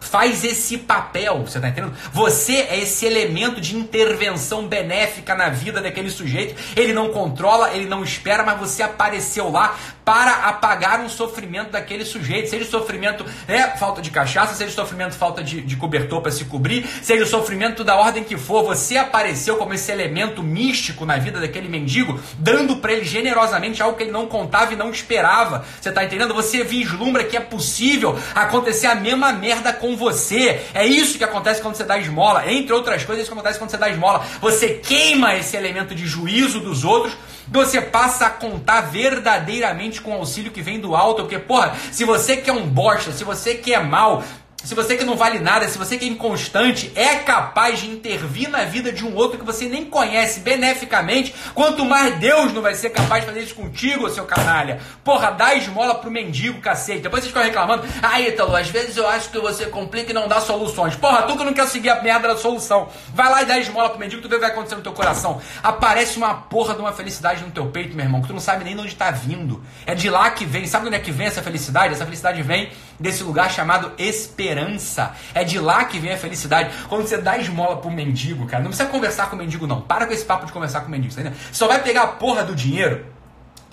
faz 0.00 0.44
esse 0.44 0.78
papel, 0.78 1.44
você 1.44 1.60
tá 1.60 1.68
entendendo? 1.68 1.94
Você 2.12 2.54
é 2.54 2.78
esse 2.78 3.04
elemento 3.04 3.60
de 3.60 3.76
intervenção 3.76 4.66
benéfica 4.66 5.34
na 5.34 5.48
vida 5.48 5.80
daquele 5.80 6.10
sujeito. 6.10 6.54
Ele 6.76 6.92
não 6.92 7.10
controla, 7.10 7.72
ele 7.74 7.86
não 7.86 8.02
espera, 8.02 8.44
mas 8.44 8.58
você 8.58 8.82
apareceu 8.82 9.50
lá 9.50 9.76
para 10.08 10.48
apagar 10.48 11.00
um 11.00 11.08
sofrimento 11.10 11.72
daquele 11.72 12.02
sujeito. 12.02 12.48
Seja 12.48 12.64
o 12.64 12.66
sofrimento 12.66 13.26
é 13.46 13.76
falta 13.76 14.00
de 14.00 14.10
cachaça, 14.10 14.54
seja 14.54 14.70
o 14.70 14.74
sofrimento 14.74 15.14
falta 15.14 15.44
de, 15.44 15.60
de 15.60 15.76
cobertor 15.76 16.22
para 16.22 16.30
se 16.32 16.46
cobrir, 16.46 16.88
seja 17.02 17.24
o 17.24 17.26
sofrimento 17.26 17.84
da 17.84 17.94
ordem 17.94 18.24
que 18.24 18.38
for, 18.38 18.64
você 18.64 18.96
apareceu 18.96 19.56
como 19.56 19.74
esse 19.74 19.92
elemento 19.92 20.42
místico 20.42 21.04
na 21.04 21.18
vida 21.18 21.38
daquele 21.38 21.68
mendigo, 21.68 22.18
dando 22.38 22.76
para 22.76 22.94
ele 22.94 23.04
generosamente 23.04 23.82
algo 23.82 23.98
que 23.98 24.04
ele 24.04 24.10
não 24.10 24.26
contava 24.26 24.72
e 24.72 24.76
não 24.76 24.90
esperava. 24.90 25.66
Você 25.78 25.92
tá 25.92 26.02
entendendo? 26.02 26.32
Você 26.32 26.64
vislumbra 26.64 27.24
que 27.24 27.36
é 27.36 27.40
possível 27.40 28.18
acontecer 28.34 28.86
a 28.86 28.94
mesma 28.94 29.30
merda 29.34 29.74
com 29.74 29.94
você. 29.94 30.62
É 30.72 30.86
isso 30.86 31.18
que 31.18 31.24
acontece 31.24 31.60
quando 31.60 31.74
você 31.74 31.84
dá 31.84 31.98
esmola. 31.98 32.50
Entre 32.50 32.72
outras 32.72 33.04
coisas, 33.04 33.18
é 33.18 33.22
isso 33.24 33.30
que 33.30 33.38
acontece 33.38 33.58
quando 33.58 33.72
você 33.72 33.76
dá 33.76 33.90
esmola. 33.90 34.24
Você 34.40 34.70
queima 34.70 35.36
esse 35.36 35.54
elemento 35.54 35.94
de 35.94 36.06
juízo 36.06 36.60
dos 36.60 36.82
outros 36.82 37.14
você 37.50 37.80
passa 37.80 38.26
a 38.26 38.30
contar 38.30 38.82
verdadeiramente 38.82 39.97
com 39.98 40.12
o 40.12 40.14
auxílio 40.14 40.52
que 40.52 40.62
vem 40.62 40.80
do 40.80 40.94
alto, 40.94 41.22
porque, 41.22 41.38
porra, 41.38 41.76
se 41.92 42.04
você 42.04 42.36
quer 42.36 42.52
um 42.52 42.66
bosta, 42.66 43.12
se 43.12 43.24
você 43.24 43.54
quer 43.54 43.84
mal, 43.84 44.22
se 44.68 44.74
você 44.74 44.98
que 44.98 45.04
não 45.04 45.16
vale 45.16 45.38
nada, 45.38 45.66
se 45.66 45.78
você 45.78 45.96
que 45.96 46.04
é 46.04 46.08
inconstante, 46.08 46.92
é 46.94 47.14
capaz 47.14 47.80
de 47.80 47.88
intervir 47.88 48.50
na 48.50 48.64
vida 48.64 48.92
de 48.92 49.02
um 49.02 49.16
outro 49.16 49.38
que 49.38 49.44
você 49.44 49.66
nem 49.66 49.86
conhece 49.86 50.40
beneficamente, 50.40 51.34
quanto 51.54 51.86
mais 51.86 52.18
Deus 52.18 52.52
não 52.52 52.60
vai 52.60 52.74
ser 52.74 52.90
capaz 52.90 53.22
de 53.22 53.28
fazer 53.28 53.44
isso 53.44 53.54
contigo, 53.54 54.10
seu 54.10 54.26
canalha. 54.26 54.78
Porra, 55.02 55.30
dá 55.30 55.54
esmola 55.54 55.94
pro 55.94 56.10
mendigo, 56.10 56.60
cacete. 56.60 57.00
Depois 57.00 57.22
vocês 57.22 57.32
ficam 57.32 57.42
reclamando, 57.42 57.88
ah, 58.02 58.20
Ítalo, 58.20 58.54
às 58.54 58.68
vezes 58.68 58.94
eu 58.98 59.08
acho 59.08 59.30
que 59.30 59.38
você 59.38 59.64
complica 59.64 60.10
e 60.10 60.14
não 60.14 60.28
dá 60.28 60.38
soluções. 60.38 60.94
Porra, 60.94 61.22
tu 61.22 61.34
que 61.38 61.44
não 61.44 61.54
quer 61.54 61.66
seguir 61.66 61.88
a 61.88 62.02
merda 62.02 62.28
da 62.28 62.36
solução. 62.36 62.90
Vai 63.14 63.30
lá 63.30 63.42
e 63.42 63.46
dá 63.46 63.58
esmola 63.58 63.88
pro 63.88 63.98
mendigo, 63.98 64.20
tu 64.20 64.28
vê 64.28 64.34
o 64.34 64.38
que 64.38 64.44
vai 64.44 64.52
acontecer 64.52 64.76
no 64.76 64.82
teu 64.82 64.92
coração. 64.92 65.40
Aparece 65.62 66.18
uma 66.18 66.34
porra 66.34 66.74
de 66.74 66.80
uma 66.80 66.92
felicidade 66.92 67.42
no 67.42 67.50
teu 67.50 67.68
peito, 67.68 67.96
meu 67.96 68.04
irmão, 68.04 68.20
que 68.20 68.26
tu 68.26 68.34
não 68.34 68.40
sabe 68.40 68.64
nem 68.64 68.76
de 68.76 68.82
onde 68.82 68.94
tá 68.94 69.10
vindo. 69.10 69.64
É 69.86 69.94
de 69.94 70.10
lá 70.10 70.30
que 70.30 70.44
vem. 70.44 70.66
Sabe 70.66 70.88
onde 70.88 70.96
é 70.96 70.98
que 70.98 71.10
vem 71.10 71.26
essa 71.26 71.42
felicidade? 71.42 71.94
Essa 71.94 72.04
felicidade 72.04 72.42
vem 72.42 72.68
desse 72.98 73.22
lugar 73.22 73.50
chamado 73.50 73.92
esperança. 73.98 75.14
É 75.34 75.44
de 75.44 75.58
lá 75.58 75.84
que 75.84 75.98
vem 75.98 76.12
a 76.12 76.16
felicidade. 76.16 76.70
Quando 76.88 77.06
você 77.06 77.18
dá 77.18 77.38
esmola 77.38 77.76
pro 77.76 77.90
mendigo, 77.90 78.46
cara, 78.46 78.62
não 78.62 78.70
precisa 78.70 78.88
conversar 78.88 79.30
com 79.30 79.36
o 79.36 79.38
mendigo, 79.38 79.66
não. 79.66 79.80
Para 79.80 80.06
com 80.06 80.12
esse 80.12 80.24
papo 80.24 80.46
de 80.46 80.52
conversar 80.52 80.80
com 80.80 80.88
o 80.88 80.90
mendigo, 80.90 81.14
tá? 81.14 81.22
Você 81.22 81.34
só 81.52 81.68
vai 81.68 81.82
pegar 81.82 82.02
a 82.02 82.08
porra 82.08 82.44
do 82.44 82.54
dinheiro 82.54 83.04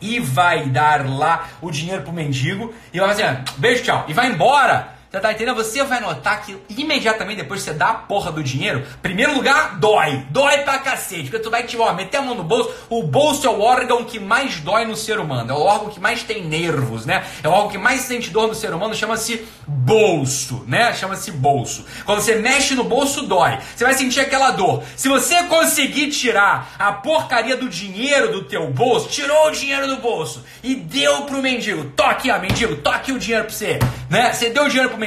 e 0.01 0.19
vai 0.19 0.69
dar 0.69 1.07
lá 1.07 1.47
o 1.61 1.71
dinheiro 1.71 2.03
pro 2.03 2.11
mendigo 2.11 2.73
e 2.93 2.99
vai 2.99 3.09
fazer, 3.09 3.23
ah, 3.23 3.43
beijo, 3.57 3.83
tchau, 3.83 4.05
e 4.07 4.13
vai 4.13 4.27
embora. 4.27 4.94
Você 5.15 5.21
tá 5.21 5.31
entendendo? 5.31 5.55
Você 5.55 5.81
vai 5.81 6.01
notar 6.01 6.41
que 6.41 6.57
imediatamente 6.67 7.37
depois 7.37 7.61
que 7.61 7.69
você 7.69 7.73
dá 7.73 7.91
a 7.91 7.93
porra 7.93 8.33
do 8.33 8.43
dinheiro, 8.43 8.85
primeiro 9.01 9.33
lugar, 9.33 9.79
dói. 9.79 10.25
Dói 10.29 10.57
pra 10.57 10.77
cacete. 10.79 11.29
Porque 11.29 11.39
tu 11.39 11.49
vai 11.49 11.63
te 11.63 11.77
ó, 11.77 11.93
meter 11.93 12.17
a 12.17 12.21
mão 12.21 12.35
no 12.35 12.43
bolso. 12.43 12.69
O 12.89 13.01
bolso 13.01 13.47
é 13.47 13.49
o 13.49 13.61
órgão 13.61 14.03
que 14.03 14.19
mais 14.19 14.59
dói 14.59 14.83
no 14.83 14.93
ser 14.93 15.17
humano. 15.17 15.51
É 15.51 15.53
o 15.53 15.61
órgão 15.61 15.89
que 15.89 16.01
mais 16.01 16.21
tem 16.23 16.43
nervos, 16.43 17.05
né? 17.05 17.23
É 17.41 17.47
o 17.47 17.51
órgão 17.51 17.69
que 17.69 17.77
mais 17.77 18.01
sente 18.01 18.29
dor 18.29 18.49
no 18.49 18.53
ser 18.53 18.73
humano. 18.73 18.93
Chama-se 18.93 19.47
bolso, 19.65 20.65
né? 20.67 20.93
Chama-se 20.93 21.31
bolso. 21.31 21.85
Quando 22.05 22.19
você 22.19 22.35
mexe 22.35 22.75
no 22.75 22.83
bolso, 22.83 23.21
dói. 23.21 23.57
Você 23.73 23.85
vai 23.85 23.93
sentir 23.93 24.19
aquela 24.19 24.51
dor. 24.51 24.83
Se 24.97 25.07
você 25.07 25.43
conseguir 25.43 26.09
tirar 26.09 26.75
a 26.77 26.91
porcaria 26.91 27.55
do 27.55 27.69
dinheiro 27.69 28.33
do 28.33 28.43
teu 28.43 28.69
bolso, 28.69 29.07
tirou 29.07 29.47
o 29.47 29.51
dinheiro 29.51 29.87
do 29.87 29.95
bolso 29.95 30.43
e 30.61 30.75
deu 30.75 31.21
pro 31.21 31.41
mendigo. 31.41 31.85
Toque, 31.95 32.29
ó, 32.29 32.37
mendigo, 32.37 32.75
toque 32.75 33.13
o 33.13 33.17
dinheiro 33.17 33.45
pra 33.45 33.53
você. 33.53 33.79
Né? 34.09 34.33
Você 34.33 34.49
deu 34.49 34.65
o 34.65 34.67
dinheiro 34.67 34.89
pro 34.89 34.97
mendigo, 34.97 35.04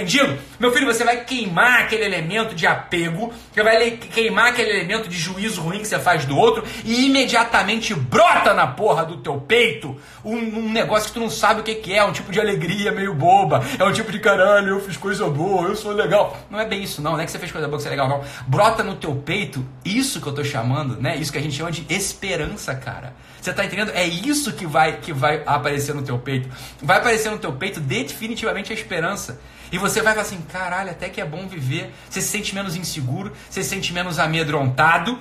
meu 0.58 0.72
filho, 0.72 0.86
você 0.86 1.04
vai 1.04 1.24
queimar 1.24 1.80
aquele 1.80 2.04
elemento 2.04 2.54
de 2.54 2.66
apego, 2.66 3.32
você 3.52 3.62
vai 3.62 3.90
queimar 3.90 4.48
aquele 4.48 4.70
elemento 4.70 5.08
de 5.08 5.16
juízo 5.16 5.60
ruim 5.62 5.78
que 5.78 5.88
você 5.88 5.98
faz 5.98 6.24
do 6.24 6.36
outro 6.36 6.64
e 6.84 7.06
imediatamente 7.06 7.94
brota 7.94 8.52
na 8.54 8.66
porra 8.66 9.04
do 9.04 9.18
teu 9.18 9.40
peito 9.40 9.96
um, 10.24 10.36
um 10.36 10.70
negócio 10.70 11.08
que 11.08 11.14
tu 11.14 11.20
não 11.20 11.30
sabe 11.30 11.60
o 11.60 11.64
que, 11.64 11.74
que 11.76 11.94
é, 11.94 12.04
um 12.04 12.12
tipo 12.12 12.30
de 12.30 12.40
alegria 12.40 12.92
meio 12.92 13.14
boba, 13.14 13.64
é 13.78 13.84
um 13.84 13.92
tipo 13.92 14.12
de 14.12 14.18
caralho, 14.18 14.70
eu 14.70 14.80
fiz 14.80 14.96
coisa 14.96 15.28
boa, 15.28 15.68
eu 15.68 15.76
sou 15.76 15.92
legal. 15.92 16.36
Não 16.50 16.60
é 16.60 16.66
bem 16.66 16.82
isso 16.82 17.00
não, 17.00 17.12
não 17.12 17.20
é 17.20 17.24
que 17.24 17.30
você 17.30 17.38
fez 17.38 17.50
coisa 17.50 17.66
boa 17.66 17.78
que 17.78 17.82
você 17.82 17.88
é 17.88 17.92
legal 17.92 18.08
não. 18.08 18.22
Brota 18.46 18.82
no 18.82 18.96
teu 18.96 19.14
peito, 19.14 19.64
isso 19.84 20.20
que 20.20 20.26
eu 20.26 20.32
tô 20.32 20.44
chamando, 20.44 21.00
né? 21.00 21.16
Isso 21.16 21.32
que 21.32 21.38
a 21.38 21.42
gente 21.42 21.56
chama 21.56 21.70
de 21.70 21.84
esperança, 21.88 22.74
cara. 22.74 23.14
Você 23.40 23.52
tá 23.52 23.64
entendendo? 23.64 23.92
É 23.94 24.04
isso 24.04 24.52
que 24.52 24.66
vai 24.66 24.98
que 24.98 25.12
vai 25.12 25.42
aparecer 25.46 25.94
no 25.94 26.02
teu 26.02 26.18
peito. 26.18 26.48
Vai 26.82 26.98
aparecer 26.98 27.30
no 27.30 27.38
teu 27.38 27.52
peito 27.52 27.80
definitivamente 27.80 28.72
a 28.72 28.74
esperança. 28.74 29.40
E 29.70 29.78
você 29.78 30.02
vai 30.02 30.12
falar 30.12 30.26
assim, 30.26 30.40
caralho, 30.42 30.90
até 30.90 31.08
que 31.08 31.20
é 31.20 31.24
bom 31.24 31.46
viver. 31.46 31.92
Você 32.08 32.20
se 32.20 32.28
sente 32.28 32.54
menos 32.54 32.76
inseguro, 32.76 33.32
você 33.48 33.62
se 33.62 33.70
sente 33.70 33.92
menos 33.92 34.18
amedrontado, 34.18 35.18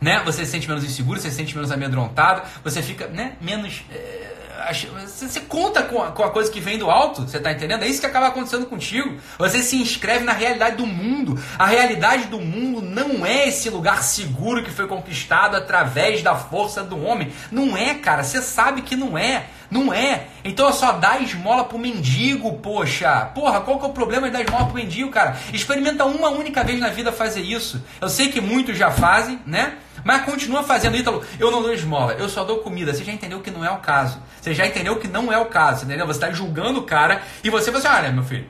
né? 0.00 0.22
Você 0.24 0.44
se 0.44 0.50
sente 0.52 0.68
menos 0.68 0.84
inseguro, 0.84 1.20
você 1.20 1.30
se 1.30 1.36
sente 1.36 1.54
menos 1.54 1.70
amedrontado, 1.70 2.42
você 2.62 2.82
fica, 2.82 3.06
né, 3.08 3.36
menos... 3.40 3.82
É 3.90 4.34
você 4.72 5.40
conta 5.40 5.82
com 5.82 6.00
a, 6.00 6.30
coisa 6.30 6.50
que 6.50 6.60
vem 6.60 6.78
do 6.78 6.90
alto, 6.90 7.22
você 7.22 7.36
está 7.36 7.52
entendendo? 7.52 7.82
É 7.82 7.88
isso 7.88 8.00
que 8.00 8.06
acaba 8.06 8.28
acontecendo 8.28 8.66
contigo. 8.66 9.18
Você 9.38 9.62
se 9.62 9.76
inscreve 9.76 10.24
na 10.24 10.32
realidade 10.32 10.76
do 10.76 10.86
mundo. 10.86 11.38
A 11.58 11.66
realidade 11.66 12.28
do 12.28 12.40
mundo 12.40 12.80
não 12.80 13.26
é 13.26 13.48
esse 13.48 13.68
lugar 13.68 14.02
seguro 14.02 14.62
que 14.62 14.70
foi 14.70 14.86
conquistado 14.86 15.56
através 15.56 16.22
da 16.22 16.34
força 16.34 16.82
do 16.82 17.02
homem. 17.02 17.32
Não 17.50 17.76
é, 17.76 17.94
cara. 17.94 18.22
Você 18.22 18.40
sabe 18.40 18.82
que 18.82 18.96
não 18.96 19.18
é. 19.18 19.46
Não 19.70 19.92
é. 19.92 20.26
Então 20.44 20.68
é 20.68 20.72
só 20.72 20.92
dar 20.92 21.22
esmola 21.22 21.64
pro 21.64 21.78
mendigo, 21.78 22.52
poxa. 22.58 23.26
Porra, 23.34 23.60
qual 23.60 23.78
que 23.78 23.84
é 23.84 23.88
o 23.88 23.92
problema 23.92 24.26
de 24.26 24.32
dar 24.32 24.42
esmola 24.42 24.66
pro 24.66 24.74
mendigo, 24.74 25.10
cara? 25.10 25.36
Experimenta 25.52 26.04
uma 26.04 26.28
única 26.28 26.62
vez 26.62 26.78
na 26.80 26.88
vida 26.88 27.12
fazer 27.12 27.40
isso. 27.40 27.82
Eu 28.00 28.08
sei 28.08 28.28
que 28.28 28.40
muitos 28.40 28.76
já 28.76 28.90
fazem, 28.90 29.40
né? 29.46 29.74
Mas 30.04 30.24
continua 30.24 30.62
fazendo, 30.62 30.96
Ítalo. 30.96 31.24
Eu 31.38 31.50
não 31.50 31.62
dou 31.62 31.72
esmola, 31.72 32.12
eu 32.14 32.28
só 32.28 32.44
dou 32.44 32.58
comida. 32.58 32.92
Você 32.92 33.04
já 33.04 33.12
entendeu 33.12 33.40
que 33.40 33.50
não 33.50 33.64
é 33.64 33.70
o 33.70 33.78
caso. 33.78 34.20
Você 34.40 34.52
já 34.52 34.66
entendeu 34.66 34.96
que 34.96 35.08
não 35.08 35.32
é 35.32 35.38
o 35.38 35.46
caso, 35.46 35.84
entendeu? 35.84 36.06
Você 36.06 36.18
está 36.18 36.30
julgando 36.30 36.80
o 36.80 36.84
cara 36.84 37.22
e 37.42 37.50
você 37.50 37.70
vai 37.70 37.80
assim, 37.80 37.88
olha, 37.88 38.12
meu 38.12 38.22
filho, 38.24 38.46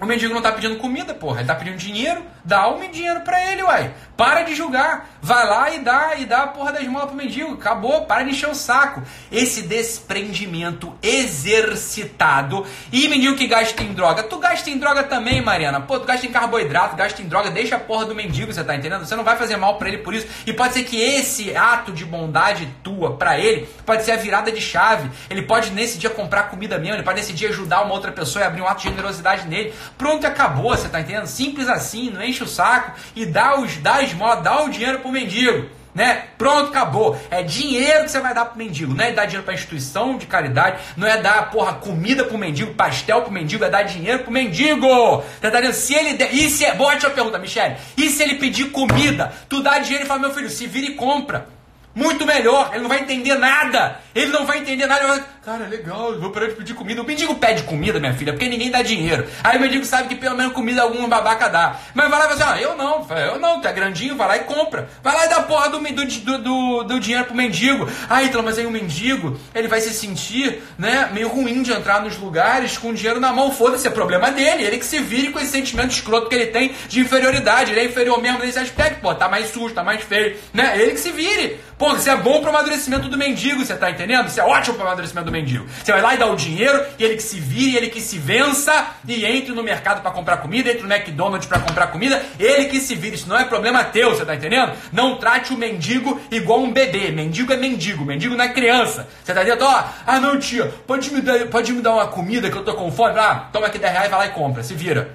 o 0.00 0.06
mendigo 0.06 0.32
não 0.32 0.38
está 0.40 0.50
pedindo 0.50 0.76
comida, 0.76 1.12
porra. 1.12 1.36
Ele 1.36 1.42
está 1.42 1.54
pedindo 1.54 1.76
dinheiro. 1.76 2.24
Dá 2.42 2.68
o 2.68 2.80
dinheiro 2.88 3.20
para 3.20 3.52
ele, 3.52 3.62
uai. 3.62 3.92
Para 4.16 4.42
de 4.42 4.54
julgar. 4.54 5.10
Vai 5.20 5.46
lá 5.46 5.70
e 5.70 5.80
dá 5.80 6.14
e 6.16 6.24
dá 6.24 6.44
a 6.44 6.46
porra 6.46 6.72
da 6.72 6.80
esmola 6.80 7.06
pro 7.06 7.16
mendigo. 7.16 7.52
Acabou. 7.52 8.06
Para 8.06 8.22
de 8.22 8.30
encher 8.30 8.48
o 8.48 8.54
saco. 8.54 9.02
Esse 9.30 9.62
desprendimento 9.62 10.96
exercitado. 11.02 12.66
E 12.90 13.08
mendigo 13.08 13.36
que 13.36 13.46
gasta 13.46 13.82
em 13.82 13.92
droga. 13.92 14.22
Tu 14.22 14.38
gasta 14.38 14.70
em 14.70 14.78
droga 14.78 15.02
também, 15.02 15.42
Mariana. 15.42 15.80
Pô, 15.82 16.00
tu 16.00 16.06
gasta 16.06 16.26
em 16.26 16.30
carboidrato, 16.32 16.96
gasta 16.96 17.20
em 17.20 17.26
droga. 17.26 17.50
Deixa 17.50 17.76
a 17.76 17.80
porra 17.80 18.06
do 18.06 18.14
mendigo, 18.14 18.52
você 18.52 18.64
tá 18.64 18.74
entendendo? 18.74 19.04
Você 19.04 19.14
não 19.14 19.24
vai 19.24 19.36
fazer 19.36 19.56
mal 19.58 19.76
para 19.76 19.88
ele 19.88 19.98
por 19.98 20.14
isso. 20.14 20.26
E 20.46 20.52
pode 20.52 20.72
ser 20.72 20.84
que 20.84 20.98
esse 20.98 21.54
ato 21.54 21.92
de 21.92 22.06
bondade 22.06 22.68
tua 22.82 23.16
para 23.16 23.38
ele 23.38 23.68
pode 23.84 24.02
ser 24.02 24.12
a 24.12 24.16
virada 24.16 24.50
de 24.50 24.62
chave. 24.62 25.10
Ele 25.28 25.42
pode 25.42 25.70
nesse 25.72 25.98
dia 25.98 26.08
comprar 26.08 26.44
comida 26.44 26.78
mesmo. 26.78 26.96
Ele 26.96 27.02
pode 27.02 27.18
nesse 27.18 27.34
dia 27.34 27.50
ajudar 27.50 27.82
uma 27.82 27.92
outra 27.92 28.10
pessoa 28.10 28.42
e 28.42 28.46
abrir 28.46 28.62
um 28.62 28.66
ato 28.66 28.82
de 28.82 28.88
generosidade 28.88 29.46
nele. 29.46 29.74
Pronto, 29.98 30.26
acabou, 30.26 30.70
você 30.76 30.88
tá 30.88 31.00
entendendo? 31.00 31.26
Simples 31.26 31.68
assim, 31.68 32.10
não 32.10 32.22
enche 32.22 32.42
o 32.42 32.46
saco 32.46 32.92
e 33.14 33.26
dá, 33.26 33.58
os, 33.60 33.76
dá 33.76 34.02
esmola, 34.02 34.36
dá 34.36 34.62
o 34.62 34.68
dinheiro 34.70 35.00
pro 35.00 35.10
mendigo. 35.12 35.68
né? 35.94 36.24
Pronto, 36.38 36.68
acabou. 36.70 37.20
É 37.30 37.42
dinheiro 37.42 38.04
que 38.04 38.10
você 38.12 38.20
vai 38.20 38.32
dar 38.32 38.44
pro 38.46 38.58
mendigo. 38.58 38.94
Não 38.94 39.04
é 39.04 39.12
dar 39.12 39.24
dinheiro 39.26 39.44
pra 39.44 39.52
instituição 39.54 40.16
de 40.16 40.24
caridade, 40.26 40.80
não 40.96 41.06
é 41.06 41.20
dar, 41.20 41.50
porra, 41.50 41.74
comida 41.74 42.24
pro 42.24 42.38
mendigo, 42.38 42.74
pastel 42.74 43.22
pro 43.22 43.32
mendigo, 43.32 43.64
é 43.64 43.68
dar 43.68 43.82
dinheiro 43.82 44.20
pro 44.20 44.32
mendigo. 44.32 45.22
Tá 45.40 45.48
entendendo? 45.48 45.72
Se 45.74 45.94
ele 45.94 46.14
der. 46.14 46.32
E 46.32 46.48
se 46.48 46.64
é. 46.64 46.74
Boa, 46.74 46.92
deixa 46.92 47.08
eu 47.08 47.10
perguntar, 47.10 47.38
Michele. 47.38 47.76
E 47.96 48.08
se 48.08 48.22
ele 48.22 48.36
pedir 48.36 48.70
comida, 48.70 49.32
tu 49.48 49.62
dá 49.62 49.78
dinheiro 49.78 50.04
e 50.04 50.08
fala, 50.08 50.20
meu 50.20 50.32
filho, 50.32 50.48
se 50.48 50.66
vira 50.66 50.86
e 50.86 50.94
compra. 50.94 51.46
Muito 51.92 52.24
melhor, 52.24 52.70
ele 52.72 52.82
não 52.82 52.88
vai 52.88 53.00
entender 53.00 53.34
nada. 53.34 54.00
Ele 54.14 54.32
não 54.32 54.46
vai 54.46 54.58
entender 54.58 54.86
nada. 54.86 55.06
Vai... 55.06 55.24
Cara, 55.44 55.66
legal, 55.66 56.18
vou 56.18 56.30
parar 56.30 56.48
de 56.48 56.54
pedir 56.54 56.74
comida. 56.74 57.00
O 57.00 57.04
mendigo 57.04 57.34
pede 57.36 57.62
comida, 57.62 57.98
minha 58.00 58.12
filha, 58.12 58.32
porque 58.32 58.48
ninguém 58.48 58.70
dá 58.70 58.82
dinheiro. 58.82 59.26
Aí 59.42 59.56
o 59.56 59.60
mendigo 59.60 59.84
sabe 59.84 60.08
que 60.08 60.14
pelo 60.14 60.36
menos 60.36 60.52
comida 60.52 60.82
algum 60.82 61.08
babaca 61.08 61.48
dá. 61.48 61.76
Mas 61.94 62.10
vai 62.10 62.18
lá 62.18 62.24
e 62.26 62.28
fala 62.28 62.52
assim: 62.52 62.58
ah, 62.58 62.62
eu 62.62 62.76
não, 62.76 63.06
eu 63.16 63.38
não, 63.38 63.60
tu 63.60 63.68
é 63.68 63.72
grandinho, 63.72 64.16
vai 64.16 64.28
lá 64.28 64.36
e 64.36 64.40
compra. 64.40 64.88
Vai 65.02 65.14
lá 65.14 65.26
e 65.26 65.28
dá 65.28 65.42
porra 65.42 65.70
do, 65.70 65.78
do, 65.78 66.38
do, 66.38 66.82
do 66.84 67.00
dinheiro 67.00 67.24
pro 67.24 67.34
mendigo. 67.34 67.88
Ah, 68.08 68.22
então, 68.22 68.42
mas 68.42 68.58
aí 68.58 68.66
o 68.66 68.70
mendigo, 68.70 69.38
ele 69.54 69.68
vai 69.68 69.80
se 69.80 69.92
sentir, 69.94 70.62
né, 70.78 71.08
meio 71.12 71.28
ruim 71.28 71.62
de 71.62 71.72
entrar 71.72 72.02
nos 72.02 72.18
lugares 72.18 72.76
com 72.76 72.92
dinheiro 72.92 73.20
na 73.20 73.32
mão. 73.32 73.50
Foda-se, 73.52 73.86
é 73.86 73.90
problema 73.90 74.30
dele. 74.30 74.64
Ele 74.64 74.78
que 74.78 74.84
se 74.84 74.98
vire 74.98 75.30
com 75.30 75.38
esse 75.38 75.50
sentimento 75.50 75.92
escroto 75.92 76.28
que 76.28 76.34
ele 76.34 76.46
tem 76.46 76.74
de 76.88 77.00
inferioridade. 77.00 77.70
Ele 77.70 77.80
é 77.80 77.84
inferior 77.84 78.20
mesmo 78.20 78.40
nesse 78.40 78.58
aspecto, 78.58 79.00
pô, 79.00 79.14
tá 79.14 79.28
mais 79.28 79.50
sujo, 79.50 79.74
tá 79.74 79.84
mais 79.84 80.02
feio, 80.02 80.36
né? 80.52 80.72
Ele 80.80 80.92
que 80.92 81.00
se 81.00 81.10
vire. 81.10 81.60
Pô, 81.78 81.94
isso 81.94 82.10
é 82.10 82.16
bom 82.16 82.40
pro 82.40 82.50
amadurecimento 82.50 83.08
do 83.08 83.16
mendigo, 83.16 83.64
você 83.64 83.74
tá 83.74 83.90
entendendo? 83.90 83.99
Isso 84.26 84.40
é 84.40 84.44
ótimo 84.44 84.76
pro 84.76 84.86
amadurecimento 84.86 85.26
do 85.26 85.32
mendigo. 85.32 85.66
Você 85.82 85.92
vai 85.92 86.02
lá 86.02 86.14
e 86.14 86.18
dá 86.18 86.26
o 86.26 86.36
dinheiro, 86.36 86.84
e 86.98 87.04
ele 87.04 87.16
que 87.16 87.22
se 87.22 87.38
vire, 87.38 87.76
ele 87.76 87.88
que 87.88 88.00
se 88.00 88.18
vença, 88.18 88.86
e 89.06 89.24
entre 89.24 89.52
no 89.52 89.62
mercado 89.62 90.02
para 90.02 90.10
comprar 90.10 90.38
comida, 90.38 90.70
entre 90.70 90.86
no 90.86 90.92
McDonald's 90.92 91.48
para 91.48 91.60
comprar 91.60 91.88
comida, 91.88 92.22
ele 92.38 92.66
que 92.66 92.80
se 92.80 92.94
vire. 92.94 93.16
Isso 93.16 93.28
não 93.28 93.38
é 93.38 93.44
problema 93.44 93.84
teu, 93.84 94.10
você 94.10 94.24
tá 94.24 94.34
entendendo? 94.34 94.72
Não 94.92 95.16
trate 95.16 95.52
o 95.52 95.56
mendigo 95.56 96.20
igual 96.30 96.60
um 96.60 96.72
bebê. 96.72 97.10
Mendigo 97.10 97.52
é 97.52 97.56
mendigo, 97.56 98.04
mendigo 98.04 98.36
não 98.36 98.44
é 98.44 98.48
criança. 98.48 99.08
Você 99.22 99.34
tá 99.34 99.42
entendendo? 99.42 99.64
Ó, 99.64 99.84
ah 100.06 100.20
não, 100.20 100.38
tia, 100.38 100.72
pode 100.86 101.12
me, 101.12 101.20
dar, 101.20 101.46
pode 101.46 101.72
me 101.72 101.82
dar 101.82 101.94
uma 101.94 102.06
comida 102.06 102.50
que 102.50 102.56
eu 102.56 102.64
tô 102.64 102.74
com 102.74 102.90
fome? 102.90 103.18
Ah, 103.18 103.48
toma 103.52 103.66
aqui 103.66 103.78
10 103.78 103.92
reais, 103.92 104.10
vai 104.10 104.18
lá 104.20 104.26
e 104.26 104.30
compra, 104.30 104.62
se 104.62 104.74
vira. 104.74 105.14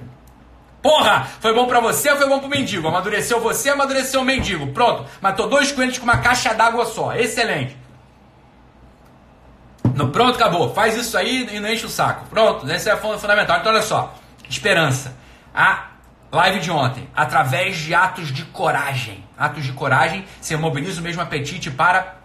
Porra, 0.85 1.27
foi 1.39 1.51
bom 1.51 1.65
para 1.65 1.79
você 1.79 2.11
ou 2.11 2.17
foi 2.17 2.29
bom 2.29 2.37
pro 2.37 2.47
mendigo? 2.47 2.87
Amadureceu 2.87 3.39
você, 3.39 3.69
amadureceu 3.69 4.21
o 4.21 4.23
mendigo. 4.23 4.67
Pronto, 4.67 5.03
matou 5.19 5.49
dois 5.49 5.71
coelhos 5.71 5.97
com 5.97 6.03
uma 6.03 6.17
caixa 6.17 6.53
d'água 6.53 6.85
só. 6.85 7.15
Excelente. 7.15 7.75
No, 9.95 10.09
pronto, 10.09 10.35
acabou. 10.35 10.73
Faz 10.73 10.95
isso 10.95 11.17
aí 11.17 11.47
e 11.51 11.59
não 11.59 11.69
enche 11.69 11.85
o 11.85 11.89
saco. 11.89 12.25
Pronto, 12.29 12.69
esse 12.69 12.89
é 12.89 12.95
fundamental. 12.97 13.59
Então, 13.59 13.71
olha 13.71 13.81
só. 13.81 14.13
Esperança. 14.49 15.15
A 15.53 15.87
live 16.31 16.59
de 16.59 16.69
ontem. 16.69 17.09
Através 17.15 17.77
de 17.77 17.95
atos 17.95 18.31
de 18.31 18.43
coragem. 18.43 19.23
Atos 19.37 19.63
de 19.63 19.71
coragem, 19.71 20.25
você 20.39 20.57
mobiliza 20.57 20.99
o 20.99 21.03
mesmo 21.03 21.21
apetite 21.21 21.71
para 21.71 22.15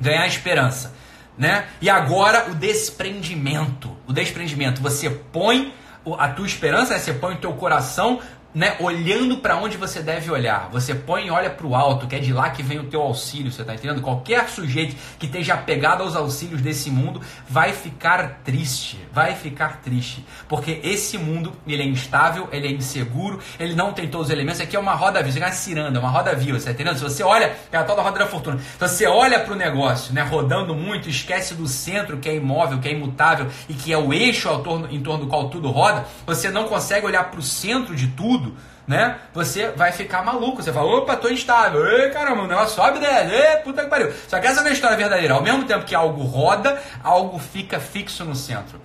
ganhar 0.00 0.26
esperança. 0.26 0.94
Né? 1.36 1.66
E 1.80 1.90
agora 1.90 2.46
o 2.50 2.54
desprendimento. 2.54 3.94
O 4.06 4.14
desprendimento. 4.14 4.80
Você 4.80 5.10
põe 5.10 5.74
a 6.18 6.28
tua 6.28 6.46
esperança, 6.46 6.94
né? 6.94 7.00
você 7.00 7.12
põe 7.12 7.34
o 7.34 7.38
teu 7.38 7.52
coração 7.52 8.20
né, 8.54 8.76
olhando 8.80 9.38
para 9.38 9.56
onde 9.56 9.76
você 9.76 10.00
deve 10.00 10.30
olhar. 10.30 10.68
Você 10.72 10.94
põe 10.94 11.26
e 11.26 11.30
olha 11.30 11.50
para 11.50 11.66
o 11.66 11.74
alto, 11.74 12.06
que 12.06 12.16
é 12.16 12.18
de 12.18 12.32
lá 12.32 12.50
que 12.50 12.62
vem 12.62 12.78
o 12.78 12.84
teu 12.84 13.00
auxílio, 13.00 13.52
você 13.52 13.60
está 13.62 13.74
entendendo? 13.74 14.00
Qualquer 14.00 14.48
sujeito 14.48 14.96
que 15.18 15.26
esteja 15.26 15.54
apegado 15.54 16.02
aos 16.02 16.16
auxílios 16.16 16.60
desse 16.60 16.90
mundo 16.90 17.20
vai 17.48 17.72
ficar 17.72 18.40
triste, 18.44 18.98
vai 19.12 19.34
ficar 19.34 19.80
triste, 19.80 20.24
porque 20.48 20.80
esse 20.82 21.16
mundo, 21.16 21.52
ele 21.66 21.82
é 21.82 21.86
instável, 21.86 22.48
ele 22.50 22.66
é 22.66 22.72
inseguro, 22.72 23.38
ele 23.58 23.74
não 23.74 23.92
tem 23.92 24.08
todos 24.08 24.26
os 24.26 24.32
elementos, 24.32 24.60
aqui 24.60 24.76
é 24.76 24.78
uma 24.78 24.94
roda 24.94 25.22
viva, 25.22 25.38
é 25.38 25.42
uma 25.44 25.52
ciranda, 25.52 25.98
é 25.98 26.00
uma 26.00 26.10
roda 26.10 26.34
viva, 26.34 26.58
você 26.58 26.70
está 26.70 26.72
entendendo? 26.72 26.96
Se 26.96 27.02
você 27.02 27.22
olha, 27.22 27.54
é 27.70 27.76
a 27.76 27.84
tal 27.84 27.96
da 27.96 28.02
roda 28.02 28.18
da 28.18 28.26
fortuna, 28.26 28.58
se 28.58 28.78
você 28.78 29.06
olha 29.06 29.38
para 29.40 29.52
o 29.52 29.56
negócio, 29.56 30.12
né, 30.12 30.22
rodando 30.22 30.74
muito, 30.74 31.08
esquece 31.08 31.54
do 31.54 31.68
centro, 31.68 32.18
que 32.18 32.28
é 32.28 32.34
imóvel, 32.34 32.78
que 32.78 32.88
é 32.88 32.92
imutável 32.92 33.46
e 33.68 33.74
que 33.74 33.92
é 33.92 33.98
o 33.98 34.12
eixo 34.12 34.48
ao 34.48 34.62
torno, 34.62 34.88
em 34.90 35.00
torno 35.00 35.24
do 35.24 35.30
qual 35.30 35.48
tudo 35.48 35.70
roda, 35.70 36.04
você 36.26 36.50
não 36.50 36.64
consegue 36.64 37.06
olhar 37.06 37.30
para 37.30 37.38
o 37.38 37.42
centro 37.42 37.94
de 37.94 38.08
tudo, 38.08 38.39
tudo, 38.40 38.56
né? 38.86 39.18
Você 39.34 39.68
vai 39.70 39.92
ficar 39.92 40.24
maluco. 40.24 40.62
Você 40.62 40.72
fala, 40.72 40.90
opa, 40.96 41.16
tô 41.16 41.28
instável. 41.28 41.86
Ei, 41.86 42.10
caramba, 42.10 42.42
o 42.42 42.46
negócio 42.46 42.74
sobe 42.74 42.98
e. 42.98 43.06
Ei, 43.06 43.56
puta 43.58 43.84
que 43.84 43.90
pariu. 43.90 44.12
Só 44.26 44.40
que 44.40 44.46
essa 44.46 44.62
é 44.62 44.68
a 44.68 44.72
história 44.72 44.96
verdadeira. 44.96 45.34
Ao 45.34 45.42
mesmo 45.42 45.64
tempo 45.64 45.84
que 45.84 45.94
algo 45.94 46.22
roda, 46.22 46.80
algo 47.04 47.38
fica 47.38 47.78
fixo 47.78 48.24
no 48.24 48.34
centro. 48.34 48.80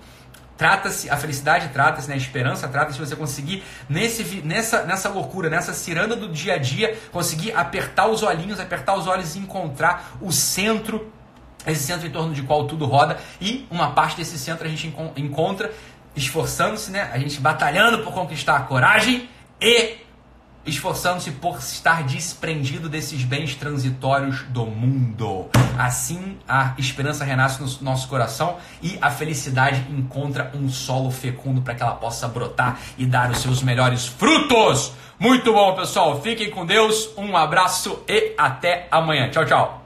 Trata-se, 0.56 1.10
a 1.10 1.18
felicidade 1.18 1.68
trata-se, 1.68 2.08
né? 2.08 2.14
a 2.14 2.16
esperança 2.16 2.66
trata-se 2.66 2.98
de 2.98 3.06
você 3.06 3.14
conseguir, 3.14 3.62
nesse, 3.90 4.40
nessa, 4.40 4.84
nessa 4.84 5.10
loucura, 5.10 5.50
nessa 5.50 5.74
ciranda 5.74 6.16
do 6.16 6.30
dia 6.30 6.54
a 6.54 6.58
dia, 6.58 6.98
conseguir 7.12 7.52
apertar 7.52 8.06
os 8.06 8.22
olhinhos, 8.22 8.58
apertar 8.58 8.94
os 8.94 9.06
olhos 9.06 9.36
e 9.36 9.38
encontrar 9.38 10.16
o 10.18 10.32
centro, 10.32 11.12
esse 11.66 11.82
centro 11.82 12.06
em 12.06 12.10
torno 12.10 12.32
de 12.32 12.40
qual 12.40 12.66
tudo 12.66 12.86
roda, 12.86 13.18
e 13.38 13.66
uma 13.70 13.90
parte 13.90 14.16
desse 14.16 14.38
centro 14.38 14.66
a 14.66 14.70
gente 14.70 14.90
encontra 15.14 15.70
esforçando-se, 16.16 16.90
né? 16.90 17.10
A 17.12 17.18
gente 17.18 17.38
batalhando 17.38 17.98
por 17.98 18.14
conquistar 18.14 18.56
a 18.56 18.60
coragem 18.60 19.28
e 19.60 20.06
esforçando-se 20.66 21.30
por 21.32 21.58
estar 21.58 22.02
desprendido 22.02 22.88
desses 22.88 23.22
bens 23.22 23.54
transitórios 23.54 24.42
do 24.48 24.66
mundo. 24.66 25.48
Assim, 25.78 26.36
a 26.48 26.74
esperança 26.76 27.24
renasce 27.24 27.62
no 27.62 27.68
nosso 27.82 28.08
coração 28.08 28.56
e 28.82 28.98
a 29.00 29.10
felicidade 29.10 29.86
encontra 29.90 30.50
um 30.54 30.68
solo 30.68 31.10
fecundo 31.10 31.62
para 31.62 31.74
que 31.74 31.82
ela 31.82 31.94
possa 31.94 32.26
brotar 32.26 32.80
e 32.98 33.06
dar 33.06 33.30
os 33.30 33.38
seus 33.38 33.62
melhores 33.62 34.06
frutos. 34.06 34.92
Muito 35.18 35.52
bom, 35.52 35.74
pessoal. 35.74 36.20
Fiquem 36.20 36.50
com 36.50 36.66
Deus. 36.66 37.10
Um 37.16 37.36
abraço 37.36 38.02
e 38.08 38.34
até 38.36 38.88
amanhã. 38.90 39.30
Tchau, 39.30 39.46
tchau. 39.46 39.85